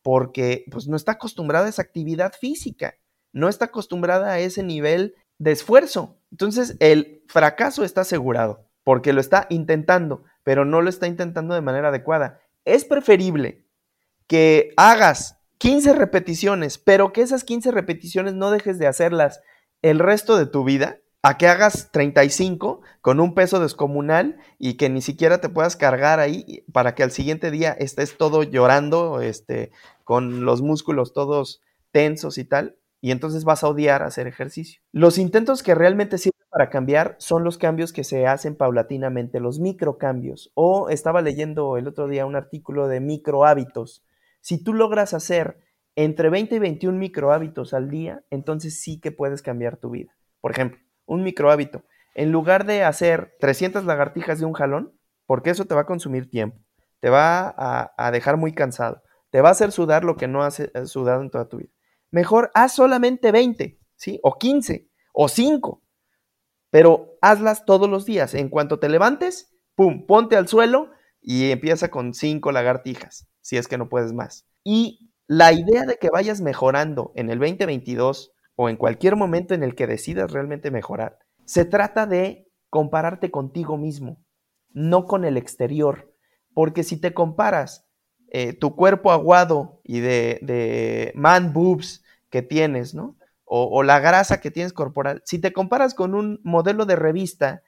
porque 0.00 0.64
pues 0.70 0.86
no 0.86 0.94
está 0.94 1.12
acostumbrada 1.12 1.66
a 1.66 1.70
esa 1.70 1.82
actividad 1.82 2.32
física, 2.32 2.94
no 3.32 3.48
está 3.48 3.64
acostumbrada 3.64 4.30
a 4.30 4.38
ese 4.38 4.62
nivel 4.62 5.16
de 5.38 5.50
esfuerzo. 5.50 6.20
Entonces 6.30 6.76
el 6.78 7.24
fracaso 7.26 7.82
está 7.82 8.02
asegurado 8.02 8.64
porque 8.84 9.12
lo 9.12 9.20
está 9.20 9.48
intentando, 9.50 10.22
pero 10.44 10.64
no 10.64 10.82
lo 10.82 10.88
está 10.88 11.08
intentando 11.08 11.56
de 11.56 11.62
manera 11.62 11.88
adecuada. 11.88 12.38
Es 12.64 12.84
preferible 12.84 13.66
que 14.28 14.72
hagas 14.76 15.37
15 15.58 15.92
repeticiones, 15.94 16.78
pero 16.78 17.12
que 17.12 17.22
esas 17.22 17.44
15 17.44 17.70
repeticiones 17.72 18.34
no 18.34 18.50
dejes 18.50 18.78
de 18.78 18.86
hacerlas 18.86 19.42
el 19.82 19.98
resto 19.98 20.36
de 20.36 20.46
tu 20.46 20.64
vida, 20.64 20.98
a 21.22 21.36
que 21.36 21.48
hagas 21.48 21.90
35 21.90 22.80
con 23.00 23.18
un 23.20 23.34
peso 23.34 23.58
descomunal 23.58 24.38
y 24.58 24.74
que 24.74 24.88
ni 24.88 25.02
siquiera 25.02 25.40
te 25.40 25.48
puedas 25.48 25.76
cargar 25.76 26.20
ahí 26.20 26.64
para 26.72 26.94
que 26.94 27.02
al 27.02 27.10
siguiente 27.10 27.50
día 27.50 27.72
estés 27.72 28.16
todo 28.16 28.44
llorando, 28.44 29.20
este, 29.20 29.72
con 30.04 30.44
los 30.44 30.62
músculos 30.62 31.12
todos 31.12 31.62
tensos 31.90 32.38
y 32.38 32.44
tal, 32.44 32.76
y 33.00 33.10
entonces 33.10 33.44
vas 33.44 33.64
a 33.64 33.68
odiar 33.68 34.02
hacer 34.02 34.26
ejercicio. 34.26 34.80
Los 34.92 35.18
intentos 35.18 35.62
que 35.62 35.74
realmente 35.74 36.18
sirven 36.18 36.46
para 36.50 36.70
cambiar 36.70 37.16
son 37.18 37.44
los 37.44 37.58
cambios 37.58 37.92
que 37.92 38.04
se 38.04 38.26
hacen 38.26 38.56
paulatinamente, 38.56 39.40
los 39.40 39.58
microcambios. 39.58 40.50
O 40.54 40.88
estaba 40.88 41.20
leyendo 41.20 41.76
el 41.76 41.88
otro 41.88 42.08
día 42.08 42.26
un 42.26 42.36
artículo 42.36 42.88
de 42.88 43.00
micro 43.00 43.44
hábitos 43.44 44.02
si 44.40 44.62
tú 44.62 44.74
logras 44.74 45.14
hacer 45.14 45.58
entre 45.96 46.30
20 46.30 46.54
y 46.54 46.58
21 46.60 46.96
micro 46.96 47.32
hábitos 47.32 47.74
al 47.74 47.90
día, 47.90 48.24
entonces 48.30 48.80
sí 48.80 49.00
que 49.00 49.10
puedes 49.10 49.42
cambiar 49.42 49.78
tu 49.78 49.90
vida. 49.90 50.16
Por 50.40 50.52
ejemplo, 50.52 50.78
un 51.06 51.22
micro 51.24 51.50
hábito. 51.50 51.84
En 52.14 52.30
lugar 52.30 52.66
de 52.66 52.84
hacer 52.84 53.34
300 53.40 53.84
lagartijas 53.84 54.38
de 54.38 54.46
un 54.46 54.52
jalón, 54.52 54.96
porque 55.26 55.50
eso 55.50 55.64
te 55.64 55.74
va 55.74 55.82
a 55.82 55.86
consumir 55.86 56.30
tiempo, 56.30 56.58
te 57.00 57.10
va 57.10 57.52
a, 57.96 58.10
dejar 58.12 58.36
muy 58.36 58.54
cansado, 58.54 59.02
te 59.30 59.40
va 59.40 59.48
a 59.48 59.52
hacer 59.52 59.72
sudar 59.72 60.04
lo 60.04 60.16
que 60.16 60.28
no 60.28 60.42
has 60.42 60.60
eh, 60.60 60.70
sudado 60.86 61.20
en 61.20 61.30
toda 61.30 61.48
tu 61.48 61.58
vida. 61.58 61.70
Mejor 62.10 62.50
haz 62.54 62.74
solamente 62.74 63.32
20, 63.32 63.78
¿sí? 63.96 64.20
O 64.22 64.38
15, 64.38 64.88
o 65.12 65.28
5, 65.28 65.82
pero 66.70 67.18
hazlas 67.20 67.64
todos 67.64 67.90
los 67.90 68.06
días. 68.06 68.34
En 68.34 68.48
cuanto 68.48 68.78
te 68.78 68.88
levantes, 68.88 69.52
pum, 69.74 70.06
ponte 70.06 70.36
al 70.36 70.48
suelo 70.48 70.90
y 71.20 71.50
empieza 71.50 71.90
con 71.90 72.14
5 72.14 72.52
lagartijas 72.52 73.28
si 73.48 73.56
es 73.56 73.66
que 73.66 73.78
no 73.78 73.88
puedes 73.88 74.12
más. 74.12 74.44
Y 74.62 75.10
la 75.26 75.54
idea 75.54 75.84
de 75.84 75.96
que 75.96 76.10
vayas 76.10 76.42
mejorando 76.42 77.12
en 77.14 77.30
el 77.30 77.38
2022 77.38 78.30
o 78.56 78.68
en 78.68 78.76
cualquier 78.76 79.16
momento 79.16 79.54
en 79.54 79.62
el 79.62 79.74
que 79.74 79.86
decidas 79.86 80.32
realmente 80.32 80.70
mejorar, 80.70 81.18
se 81.46 81.64
trata 81.64 82.04
de 82.04 82.46
compararte 82.68 83.30
contigo 83.30 83.78
mismo, 83.78 84.22
no 84.74 85.06
con 85.06 85.24
el 85.24 85.38
exterior. 85.38 86.12
Porque 86.52 86.82
si 86.82 87.00
te 87.00 87.14
comparas 87.14 87.86
eh, 88.30 88.52
tu 88.52 88.76
cuerpo 88.76 89.12
aguado 89.12 89.80
y 89.82 90.00
de, 90.00 91.12
man 91.14 91.54
boobs 91.54 92.04
que 92.28 92.42
tienes, 92.42 92.92
¿no? 92.92 93.16
O, 93.46 93.78
o, 93.78 93.82
la 93.82 93.98
grasa 93.98 94.42
que 94.42 94.50
tienes 94.50 94.74
corporal, 94.74 95.22
si 95.24 95.38
te 95.38 95.54
comparas 95.54 95.94
con 95.94 96.14
un 96.14 96.38
modelo 96.44 96.84
de 96.84 96.96
revista 96.96 97.62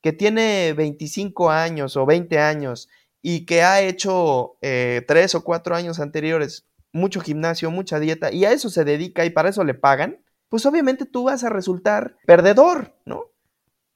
que 0.00 0.14
tiene 0.14 0.72
25 0.72 1.50
años 1.50 1.98
o 1.98 2.06
20 2.06 2.38
años 2.38 2.88
y 3.28 3.44
que 3.44 3.64
ha 3.64 3.80
hecho 3.82 4.56
eh, 4.62 5.04
tres 5.08 5.34
o 5.34 5.42
cuatro 5.42 5.74
años 5.74 5.98
anteriores 5.98 6.68
mucho 6.92 7.20
gimnasio, 7.20 7.72
mucha 7.72 7.98
dieta, 7.98 8.32
y 8.32 8.44
a 8.44 8.52
eso 8.52 8.70
se 8.70 8.84
dedica 8.84 9.24
y 9.24 9.30
para 9.30 9.48
eso 9.48 9.64
le 9.64 9.74
pagan, 9.74 10.22
pues 10.48 10.64
obviamente 10.64 11.06
tú 11.06 11.24
vas 11.24 11.42
a 11.42 11.48
resultar 11.48 12.16
perdedor, 12.24 12.94
¿no? 13.04 13.24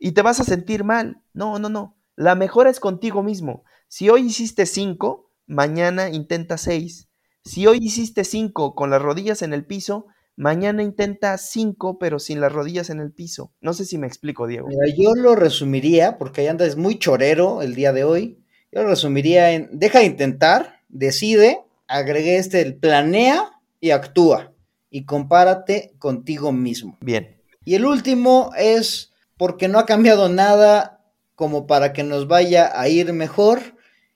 Y 0.00 0.12
te 0.12 0.22
vas 0.22 0.40
a 0.40 0.44
sentir 0.44 0.82
mal. 0.82 1.22
No, 1.32 1.60
no, 1.60 1.68
no. 1.68 1.96
La 2.16 2.34
mejora 2.34 2.70
es 2.70 2.80
contigo 2.80 3.22
mismo. 3.22 3.62
Si 3.86 4.10
hoy 4.10 4.22
hiciste 4.22 4.66
cinco, 4.66 5.30
mañana 5.46 6.10
intenta 6.10 6.58
seis. 6.58 7.08
Si 7.44 7.68
hoy 7.68 7.78
hiciste 7.80 8.24
cinco 8.24 8.74
con 8.74 8.90
las 8.90 9.00
rodillas 9.00 9.42
en 9.42 9.52
el 9.52 9.64
piso, 9.64 10.06
mañana 10.34 10.82
intenta 10.82 11.38
cinco, 11.38 11.98
pero 12.00 12.18
sin 12.18 12.40
las 12.40 12.52
rodillas 12.52 12.90
en 12.90 12.98
el 12.98 13.12
piso. 13.12 13.54
No 13.60 13.74
sé 13.74 13.84
si 13.84 13.96
me 13.96 14.08
explico, 14.08 14.48
Diego. 14.48 14.66
yo 14.98 15.14
lo 15.14 15.36
resumiría, 15.36 16.18
porque 16.18 16.40
ahí 16.40 16.48
andas 16.48 16.76
muy 16.76 16.98
chorero 16.98 17.62
el 17.62 17.76
día 17.76 17.92
de 17.92 18.02
hoy. 18.02 18.39
Yo 18.72 18.82
lo 18.82 18.88
resumiría 18.88 19.52
en, 19.52 19.68
deja 19.72 19.98
de 19.98 20.06
intentar, 20.06 20.80
decide, 20.88 21.60
agregue 21.88 22.36
este, 22.36 22.72
planea 22.72 23.50
y 23.80 23.90
actúa. 23.90 24.52
Y 24.90 25.04
compárate 25.04 25.94
contigo 25.98 26.52
mismo. 26.52 26.98
Bien. 27.00 27.40
Y 27.64 27.74
el 27.74 27.84
último 27.86 28.50
es 28.56 29.12
porque 29.36 29.68
no 29.68 29.78
ha 29.78 29.86
cambiado 29.86 30.28
nada 30.28 31.00
como 31.34 31.66
para 31.66 31.92
que 31.92 32.02
nos 32.02 32.28
vaya 32.28 32.70
a 32.78 32.88
ir 32.88 33.12
mejor. 33.12 33.60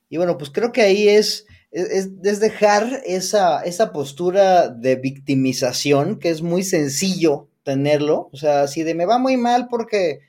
Y 0.09 0.17
bueno, 0.17 0.37
pues 0.37 0.51
creo 0.51 0.73
que 0.73 0.83
ahí 0.83 1.09
es, 1.09 1.47
es, 1.71 2.41
dejar 2.41 3.01
esa, 3.07 3.63
esa 3.63 3.93
postura 3.93 4.69
de 4.69 4.97
victimización, 4.97 6.19
que 6.19 6.31
es 6.31 6.43
muy 6.43 6.63
sencillo 6.63 7.49
tenerlo. 7.63 8.29
O 8.33 8.37
sea, 8.37 8.63
así 8.63 8.83
de 8.83 8.95
me 8.95 9.07
va 9.07 9.19
muy 9.19 9.37
mal 9.37 9.69
porque 9.69 10.21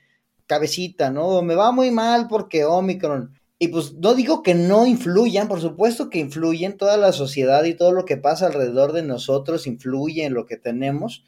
cabecita, 0.46 1.10
¿no? 1.10 1.42
me 1.42 1.54
va 1.54 1.72
muy 1.72 1.90
mal 1.90 2.28
porque 2.28 2.64
Omicron. 2.64 3.38
Y 3.58 3.68
pues 3.68 3.94
no 3.94 4.14
digo 4.14 4.42
que 4.42 4.54
no 4.54 4.86
influyan, 4.86 5.48
por 5.48 5.60
supuesto 5.60 6.10
que 6.10 6.18
influyen, 6.18 6.76
toda 6.76 6.98
la 6.98 7.12
sociedad 7.12 7.64
y 7.64 7.74
todo 7.74 7.92
lo 7.92 8.04
que 8.04 8.18
pasa 8.18 8.46
alrededor 8.46 8.92
de 8.92 9.02
nosotros 9.02 9.66
influye 9.66 10.24
en 10.24 10.34
lo 10.34 10.44
que 10.44 10.58
tenemos, 10.58 11.24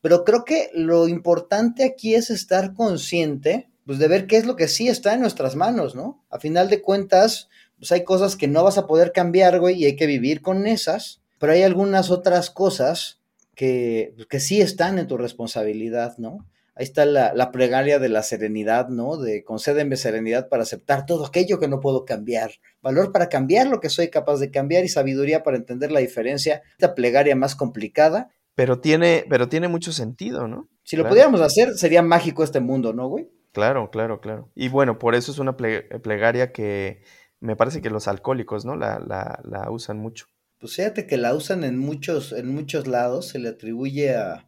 pero 0.00 0.24
creo 0.24 0.44
que 0.44 0.70
lo 0.72 1.06
importante 1.06 1.84
aquí 1.84 2.14
es 2.14 2.30
estar 2.30 2.72
consciente, 2.72 3.68
pues 3.84 3.98
de 3.98 4.08
ver 4.08 4.26
qué 4.26 4.36
es 4.36 4.46
lo 4.46 4.56
que 4.56 4.68
sí 4.68 4.88
está 4.88 5.12
en 5.12 5.20
nuestras 5.20 5.54
manos, 5.54 5.94
¿no? 5.94 6.24
A 6.30 6.38
final 6.38 6.70
de 6.70 6.80
cuentas, 6.80 7.48
pues 7.78 7.92
hay 7.92 8.04
cosas 8.04 8.36
que 8.36 8.48
no 8.48 8.64
vas 8.64 8.78
a 8.78 8.86
poder 8.86 9.12
cambiar, 9.12 9.60
güey, 9.60 9.76
y 9.76 9.84
hay 9.84 9.96
que 9.96 10.06
vivir 10.06 10.40
con 10.40 10.66
esas, 10.66 11.20
pero 11.38 11.52
hay 11.52 11.62
algunas 11.62 12.10
otras 12.10 12.50
cosas 12.50 13.20
que, 13.54 14.14
que 14.30 14.40
sí 14.40 14.60
están 14.60 14.98
en 14.98 15.06
tu 15.06 15.18
responsabilidad, 15.18 16.16
¿no? 16.18 16.46
Ahí 16.76 16.84
está 16.84 17.06
la, 17.06 17.50
plegaria 17.50 17.98
de 17.98 18.08
la 18.08 18.22
serenidad, 18.22 18.88
¿no? 18.88 19.16
De 19.16 19.42
concédeme 19.42 19.96
serenidad 19.96 20.48
para 20.48 20.62
aceptar 20.62 21.06
todo 21.06 21.26
aquello 21.26 21.58
que 21.58 21.68
no 21.68 21.80
puedo 21.80 22.04
cambiar, 22.04 22.52
valor 22.82 23.12
para 23.12 23.28
cambiar 23.28 23.66
lo 23.66 23.80
que 23.80 23.88
soy 23.88 24.08
capaz 24.10 24.38
de 24.38 24.50
cambiar 24.50 24.84
y 24.84 24.88
sabiduría 24.88 25.42
para 25.42 25.56
entender 25.56 25.90
la 25.90 26.00
diferencia. 26.00 26.62
Esta 26.72 26.94
plegaria 26.94 27.34
más 27.34 27.56
complicada. 27.56 28.30
Pero 28.54 28.80
tiene, 28.80 29.24
pero 29.28 29.48
tiene 29.48 29.68
mucho 29.68 29.92
sentido, 29.92 30.46
¿no? 30.46 30.68
Si 30.84 30.96
lo 30.96 31.08
pudiéramos 31.08 31.40
hacer, 31.40 31.74
sería 31.74 32.02
mágico 32.02 32.44
este 32.44 32.60
mundo, 32.60 32.92
¿no, 32.92 33.08
güey? 33.08 33.28
Claro, 33.52 33.90
claro, 33.90 34.20
claro. 34.20 34.50
Y 34.54 34.68
bueno, 34.68 34.98
por 34.98 35.14
eso 35.14 35.32
es 35.32 35.38
una 35.38 35.56
plegaria 35.56 36.52
que 36.52 37.02
me 37.40 37.56
parece 37.56 37.80
que 37.80 37.90
los 37.90 38.06
alcohólicos, 38.06 38.64
¿no? 38.64 38.76
La, 38.76 39.00
la, 39.00 39.40
la 39.44 39.70
usan 39.70 39.98
mucho. 39.98 40.26
Pues 40.58 40.76
fíjate 40.76 41.06
que 41.06 41.16
la 41.16 41.34
usan 41.34 41.64
en 41.64 41.78
muchos, 41.78 42.32
en 42.32 42.48
muchos 42.48 42.86
lados, 42.86 43.28
se 43.28 43.38
le 43.38 43.48
atribuye 43.48 44.14
a, 44.14 44.46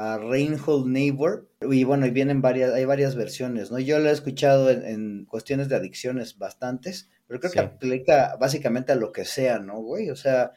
a 0.00 0.16
Reinhold 0.16 0.86
Neighbor. 0.86 1.46
Y 1.60 1.84
bueno, 1.84 2.06
y 2.06 2.10
vienen 2.10 2.40
varias, 2.40 2.72
hay 2.72 2.86
varias 2.86 3.16
versiones, 3.16 3.70
¿no? 3.70 3.78
Yo 3.78 3.98
lo 3.98 4.08
he 4.08 4.12
escuchado 4.12 4.70
en, 4.70 5.26
cuestiones 5.26 5.68
de 5.68 5.76
adicciones 5.76 6.38
bastantes, 6.38 7.10
pero 7.26 7.38
creo 7.38 7.52
que 7.52 7.60
aplica 7.60 8.36
básicamente 8.40 8.92
a 8.92 8.96
lo 8.96 9.12
que 9.12 9.26
sea, 9.26 9.58
¿no, 9.58 9.78
güey? 9.82 10.08
O 10.08 10.16
sea, 10.16 10.52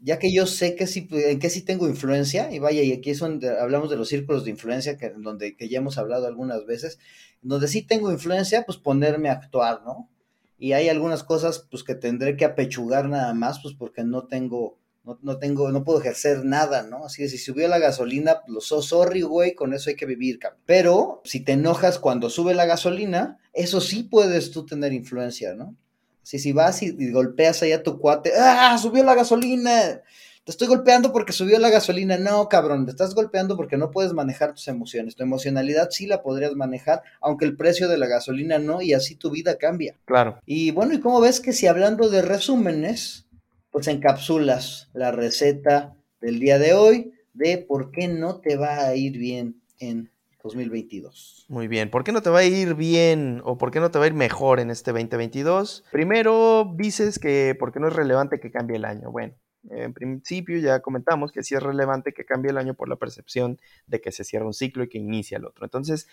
ya 0.00 0.18
que 0.18 0.32
yo 0.32 0.46
sé 0.46 0.74
que 0.74 0.88
sí, 0.88 1.08
en 1.12 1.38
qué 1.38 1.48
sí 1.48 1.62
tengo 1.62 1.88
influencia, 1.88 2.52
y 2.52 2.58
vaya, 2.58 2.82
y 2.82 2.92
aquí 2.92 3.10
es 3.10 3.20
donde 3.20 3.56
hablamos 3.56 3.88
de 3.88 3.96
los 3.96 4.08
círculos 4.08 4.44
de 4.44 4.50
influencia, 4.50 4.96
que, 4.96 5.10
donde 5.10 5.56
que 5.56 5.68
ya 5.68 5.78
hemos 5.78 5.96
hablado 5.96 6.26
algunas 6.26 6.66
veces, 6.66 6.98
donde 7.40 7.68
sí 7.68 7.82
tengo 7.82 8.10
influencia, 8.10 8.64
pues 8.66 8.78
ponerme 8.78 9.28
a 9.28 9.34
actuar, 9.34 9.82
¿no? 9.84 10.10
Y 10.58 10.72
hay 10.72 10.88
algunas 10.88 11.22
cosas, 11.22 11.68
pues 11.70 11.84
que 11.84 11.94
tendré 11.94 12.36
que 12.36 12.44
apechugar 12.44 13.08
nada 13.08 13.32
más, 13.32 13.60
pues 13.62 13.74
porque 13.74 14.02
no 14.02 14.26
tengo, 14.26 14.80
no, 15.04 15.18
no 15.22 15.38
tengo, 15.38 15.70
no 15.70 15.84
puedo 15.84 16.00
ejercer 16.00 16.44
nada, 16.44 16.82
¿no? 16.82 17.04
Así 17.04 17.22
que 17.22 17.28
si 17.28 17.38
subió 17.38 17.68
la 17.68 17.78
gasolina, 17.78 18.40
pues, 18.40 18.54
lo 18.54 18.60
so 18.60 18.82
sorry, 18.82 19.22
güey, 19.22 19.54
con 19.54 19.74
eso 19.74 19.90
hay 19.90 19.96
que 19.96 20.06
vivir, 20.06 20.38
Pero 20.64 21.20
si 21.24 21.40
te 21.40 21.52
enojas 21.52 21.98
cuando 21.98 22.30
sube 22.30 22.54
la 22.54 22.66
gasolina, 22.66 23.38
eso 23.52 23.80
sí 23.80 24.04
puedes 24.04 24.50
tú 24.50 24.64
tener 24.64 24.92
influencia, 24.92 25.54
¿no? 25.54 25.76
Si, 26.22 26.38
si 26.38 26.52
vas 26.52 26.82
y, 26.82 27.10
golpeas 27.10 27.62
ahí 27.62 27.72
a 27.72 27.82
tu 27.82 27.98
cuate, 27.98 28.32
¡ah! 28.38 28.78
Subió 28.78 29.02
la 29.02 29.14
gasolina. 29.14 30.02
Te 30.44 30.50
estoy 30.50 30.68
golpeando 30.68 31.12
porque 31.12 31.32
subió 31.32 31.58
la 31.58 31.70
gasolina. 31.70 32.16
No, 32.16 32.48
cabrón, 32.48 32.84
te 32.84 32.92
estás 32.92 33.14
golpeando 33.14 33.56
porque 33.56 33.76
no 33.76 33.90
puedes 33.90 34.12
manejar 34.12 34.54
tus 34.54 34.68
emociones. 34.68 35.16
Tu 35.16 35.22
emocionalidad 35.24 35.90
sí 35.90 36.06
la 36.06 36.22
podrías 36.22 36.52
manejar, 36.54 37.02
aunque 37.20 37.44
el 37.44 37.56
precio 37.56 37.88
de 37.88 37.98
la 37.98 38.06
gasolina 38.06 38.58
no, 38.58 38.82
y 38.82 38.92
así 38.92 39.16
tu 39.16 39.30
vida 39.30 39.56
cambia. 39.56 39.96
Claro. 40.04 40.38
Y 40.46 40.70
bueno, 40.70 40.94
¿y 40.94 41.00
cómo 41.00 41.20
ves 41.20 41.40
que 41.40 41.52
si 41.52 41.66
hablando 41.66 42.08
de 42.08 42.22
resúmenes, 42.22 43.26
pues 43.72 43.88
encapsulas 43.88 44.90
la 44.92 45.10
receta 45.10 45.96
del 46.20 46.38
día 46.38 46.58
de 46.58 46.74
hoy 46.74 47.14
de 47.32 47.58
por 47.58 47.90
qué 47.90 48.06
no 48.06 48.40
te 48.40 48.56
va 48.56 48.84
a 48.84 48.94
ir 48.94 49.18
bien 49.18 49.62
en 49.80 50.12
2022. 50.42 51.46
Muy 51.48 51.68
bien, 51.68 51.90
¿por 51.90 52.04
qué 52.04 52.12
no 52.12 52.22
te 52.22 52.30
va 52.30 52.40
a 52.40 52.44
ir 52.44 52.74
bien 52.74 53.40
o 53.44 53.56
por 53.56 53.70
qué 53.70 53.80
no 53.80 53.90
te 53.90 53.98
va 53.98 54.04
a 54.04 54.08
ir 54.08 54.14
mejor 54.14 54.60
en 54.60 54.70
este 54.70 54.92
2022? 54.92 55.84
Primero 55.90 56.72
dices 56.76 57.18
que 57.18 57.56
porque 57.58 57.80
no 57.80 57.88
es 57.88 57.94
relevante 57.94 58.40
que 58.40 58.50
cambie 58.50 58.76
el 58.76 58.84
año. 58.84 59.10
Bueno, 59.10 59.34
en 59.70 59.94
principio 59.94 60.58
ya 60.58 60.80
comentamos 60.80 61.32
que 61.32 61.42
sí 61.42 61.54
es 61.54 61.62
relevante 61.62 62.12
que 62.12 62.26
cambie 62.26 62.50
el 62.50 62.58
año 62.58 62.74
por 62.74 62.88
la 62.88 62.96
percepción 62.96 63.58
de 63.86 64.00
que 64.00 64.12
se 64.12 64.24
cierra 64.24 64.46
un 64.46 64.54
ciclo 64.54 64.84
y 64.84 64.88
que 64.88 64.98
inicia 64.98 65.38
el 65.38 65.46
otro. 65.46 65.64
Entonces, 65.64 66.08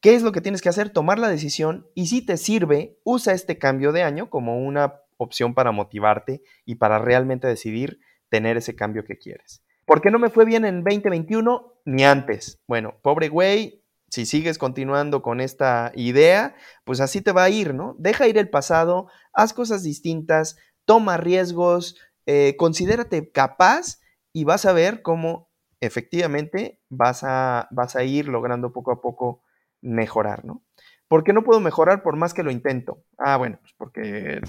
¿qué 0.00 0.14
es 0.14 0.22
lo 0.22 0.30
que 0.30 0.42
tienes 0.42 0.62
que 0.62 0.68
hacer? 0.68 0.90
Tomar 0.90 1.18
la 1.18 1.28
decisión 1.28 1.88
y 1.94 2.06
si 2.06 2.24
te 2.24 2.36
sirve, 2.36 2.98
usa 3.02 3.32
este 3.32 3.58
cambio 3.58 3.90
de 3.90 4.02
año 4.02 4.30
como 4.30 4.58
una 4.58 5.00
opción 5.16 5.54
para 5.54 5.72
motivarte 5.72 6.42
y 6.64 6.76
para 6.76 6.98
realmente 6.98 7.46
decidir 7.46 8.00
tener 8.28 8.56
ese 8.56 8.74
cambio 8.74 9.04
que 9.04 9.18
quieres. 9.18 9.62
¿Por 9.84 10.00
qué 10.00 10.10
no 10.10 10.18
me 10.18 10.30
fue 10.30 10.44
bien 10.44 10.64
en 10.64 10.82
2021 10.82 11.74
ni 11.84 12.04
antes? 12.04 12.60
Bueno, 12.66 12.96
pobre 13.02 13.28
güey, 13.28 13.82
si 14.08 14.26
sigues 14.26 14.58
continuando 14.58 15.22
con 15.22 15.40
esta 15.40 15.92
idea, 15.94 16.54
pues 16.84 17.00
así 17.00 17.20
te 17.20 17.32
va 17.32 17.44
a 17.44 17.50
ir, 17.50 17.74
¿no? 17.74 17.94
Deja 17.98 18.28
ir 18.28 18.38
el 18.38 18.48
pasado, 18.48 19.08
haz 19.32 19.52
cosas 19.52 19.82
distintas, 19.82 20.56
toma 20.84 21.16
riesgos, 21.16 21.96
eh, 22.26 22.54
considérate 22.56 23.30
capaz 23.30 24.00
y 24.32 24.44
vas 24.44 24.64
a 24.66 24.72
ver 24.72 25.02
cómo 25.02 25.48
efectivamente 25.80 26.80
vas 26.88 27.24
a, 27.24 27.68
vas 27.70 27.96
a 27.96 28.04
ir 28.04 28.28
logrando 28.28 28.72
poco 28.72 28.92
a 28.92 29.00
poco 29.00 29.42
mejorar, 29.82 30.44
¿no? 30.44 30.62
¿Por 31.08 31.24
qué 31.24 31.32
no 31.32 31.44
puedo 31.44 31.60
mejorar 31.60 32.02
por 32.02 32.16
más 32.16 32.32
que 32.32 32.42
lo 32.42 32.50
intento? 32.50 33.04
Ah, 33.18 33.36
bueno, 33.36 33.58
pues 33.60 33.74
porque 33.76 34.40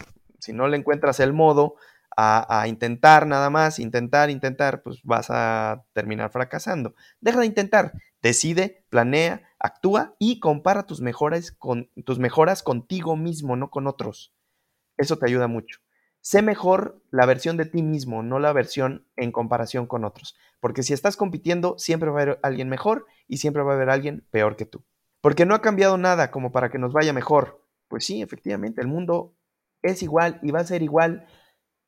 si 0.45 0.53
no 0.53 0.67
le 0.67 0.77
encuentras 0.77 1.19
el 1.19 1.33
modo, 1.33 1.75
a, 2.17 2.65
intentar 2.67 3.27
nada 3.27 3.49
más, 3.49 3.79
intentar, 3.79 4.29
intentar, 4.29 4.81
pues 4.81 5.01
vas 5.03 5.27
a 5.29 5.83
terminar 5.93 6.31
fracasando. 6.31 6.95
Deja 7.19 7.39
de 7.39 7.45
intentar, 7.45 7.93
decide, 8.21 8.85
planea, 8.89 9.41
actúa 9.59 10.15
y 10.17 10.39
compara 10.39 10.85
tus 10.85 11.01
mejoras, 11.01 11.51
con, 11.51 11.89
tus 12.05 12.19
mejoras 12.19 12.63
contigo 12.63 13.15
mismo, 13.17 13.55
no 13.55 13.69
con 13.69 13.87
otros. 13.87 14.33
Eso 14.97 15.17
te 15.17 15.25
ayuda 15.25 15.47
mucho. 15.47 15.79
Sé 16.21 16.41
mejor 16.41 17.01
la 17.11 17.25
versión 17.25 17.57
de 17.57 17.65
ti 17.65 17.83
mismo, 17.83 18.23
no 18.23 18.39
la 18.39 18.53
versión 18.53 19.05
en 19.15 19.31
comparación 19.31 19.85
con 19.85 20.05
otros. 20.05 20.35
Porque 20.59 20.83
si 20.83 20.93
estás 20.93 21.17
compitiendo, 21.17 21.77
siempre 21.77 22.09
va 22.09 22.19
a 22.19 22.23
haber 22.23 22.39
alguien 22.41 22.69
mejor 22.69 23.05
y 23.27 23.37
siempre 23.37 23.61
va 23.61 23.73
a 23.73 23.75
haber 23.75 23.89
alguien 23.89 24.25
peor 24.31 24.55
que 24.55 24.65
tú. 24.65 24.83
Porque 25.21 25.45
no 25.45 25.53
ha 25.53 25.61
cambiado 25.61 25.97
nada 25.97 26.31
como 26.31 26.51
para 26.51 26.69
que 26.69 26.79
nos 26.79 26.93
vaya 26.93 27.13
mejor. 27.13 27.61
Pues 27.87 28.05
sí, 28.05 28.21
efectivamente, 28.21 28.81
el 28.81 28.87
mundo 28.87 29.35
es 29.85 30.03
igual 30.03 30.39
y 30.43 30.51
va 30.51 30.59
a 30.59 30.65
ser 30.65 30.81
igual 30.81 31.25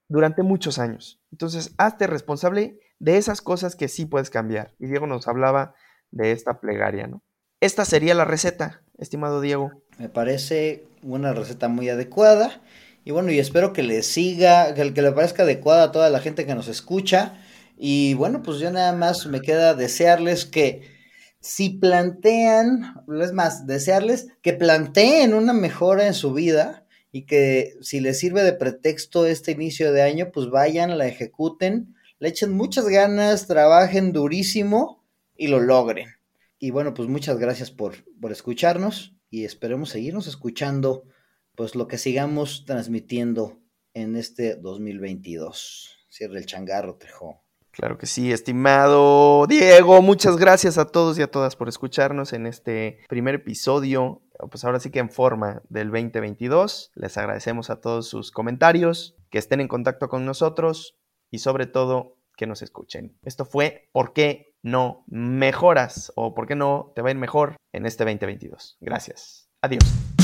durante 0.08 0.44
muchos 0.44 0.80
años. 0.80 1.22
Entonces, 1.32 1.74
hazte 1.78 2.08
responsable 2.08 2.80
de 3.00 3.18
esas 3.18 3.42
cosas 3.42 3.76
que 3.76 3.88
sí 3.88 4.06
puedes 4.06 4.30
cambiar. 4.30 4.74
Y 4.80 4.88
Diego 4.88 5.08
nos 5.08 5.28
hablaba 5.28 5.76
de 6.12 6.32
esta 6.32 6.60
plegaria, 6.60 7.08
¿no? 7.08 7.24
Esta 7.60 7.86
sería 7.86 8.14
la 8.14 8.26
receta, 8.26 8.84
estimado 8.98 9.42
Diego. 9.42 9.72
Me 9.98 10.10
parece 10.10 10.86
una 11.02 11.34
receta 11.34 11.68
muy 11.68 11.90
adecuada. 11.90 12.62
Y 13.04 13.12
bueno, 13.12 13.32
y 13.32 13.40
espero 13.40 13.74
que 13.74 13.84
le 13.84 14.04
siga, 14.04 14.74
que, 14.74 14.94
que 14.94 15.02
le 15.02 15.12
parezca 15.12 15.44
adecuada 15.44 15.84
a 15.84 15.92
toda 15.92 16.10
la 16.10 16.20
gente 16.20 16.46
que 16.46 16.56
nos 16.56 16.68
escucha. 16.68 17.42
Y 17.78 18.14
bueno, 18.14 18.44
pues 18.44 18.60
yo 18.60 18.72
nada 18.72 18.94
más 18.94 19.26
me 19.28 19.42
queda 19.42 19.74
desearles 19.74 20.46
que 20.46 20.98
si 21.40 21.70
plantean, 21.70 23.04
es 23.22 23.34
más, 23.34 23.66
desearles 23.66 24.28
que 24.42 24.54
planteen 24.54 25.34
una 25.34 25.54
mejora 25.54 26.08
en 26.08 26.14
su 26.14 26.34
vida 26.34 26.87
y 27.18 27.26
que 27.26 27.74
si 27.82 28.00
les 28.00 28.20
sirve 28.20 28.44
de 28.44 28.54
pretexto 28.54 29.26
este 29.26 29.52
inicio 29.52 29.92
de 29.92 30.04
año, 30.04 30.30
pues 30.32 30.52
vayan, 30.52 31.00
la 31.00 31.08
ejecuten, 31.08 31.96
le 32.20 32.30
echen 32.30 32.54
muchas 32.54 32.88
ganas, 32.88 33.48
trabajen 33.48 34.14
durísimo 34.14 35.04
y 35.36 35.48
lo 35.48 35.60
logren. 35.60 36.10
Y 36.60 36.70
bueno, 36.70 36.94
pues 36.94 37.10
muchas 37.10 37.40
gracias 37.40 37.72
por, 37.72 37.96
por 38.22 38.32
escucharnos 38.32 39.16
y 39.32 39.46
esperemos 39.46 39.90
seguirnos 39.90 40.28
escuchando, 40.28 41.06
pues 41.56 41.74
lo 41.74 41.88
que 41.88 41.98
sigamos 41.98 42.66
transmitiendo 42.68 43.64
en 43.96 44.16
este 44.16 44.56
2022. 44.56 45.98
Cierre 46.12 46.38
el 46.38 46.46
changarro, 46.46 46.98
Trejo. 46.98 47.47
Claro 47.78 47.98
que 47.98 48.08
sí, 48.08 48.32
estimado 48.32 49.46
Diego, 49.48 50.02
muchas 50.02 50.38
gracias 50.38 50.78
a 50.78 50.86
todos 50.86 51.20
y 51.20 51.22
a 51.22 51.30
todas 51.30 51.56
por 51.56 51.70
escucharnos 51.70 52.34
en 52.34 52.48
este 52.48 53.04
primer 53.08 53.36
episodio 53.36 54.24
pues 54.52 54.64
ahora 54.64 54.80
sí 54.80 54.92
que 54.92 55.00
en 55.00 55.10
forma 55.10 55.62
del 55.70 55.90
2022. 55.90 56.92
Les 56.96 57.18
agradecemos 57.18 57.70
a 57.70 57.82
todos 57.82 58.08
sus 58.08 58.32
comentarios, 58.32 59.16
que 59.30 59.40
estén 59.40 59.62
en 59.62 59.68
contacto 59.68 60.10
con 60.10 60.26
nosotros 60.26 60.98
y 61.32 61.40
sobre 61.40 61.66
todo 61.66 62.18
que 62.36 62.48
nos 62.48 62.62
escuchen. 62.62 63.18
Esto 63.24 63.46
fue 63.46 63.90
¿Por 63.92 64.14
qué 64.14 64.56
no 64.62 65.04
mejoras? 65.08 66.12
o 66.16 66.36
¿Por 66.36 66.48
qué 66.48 66.56
no 66.56 66.92
te 66.96 67.02
va 67.02 67.10
a 67.10 67.12
ir 67.12 67.18
mejor 67.18 67.56
en 67.74 67.86
este 67.86 68.04
2022? 68.04 68.78
Gracias. 68.80 69.50
Adiós. 69.62 70.17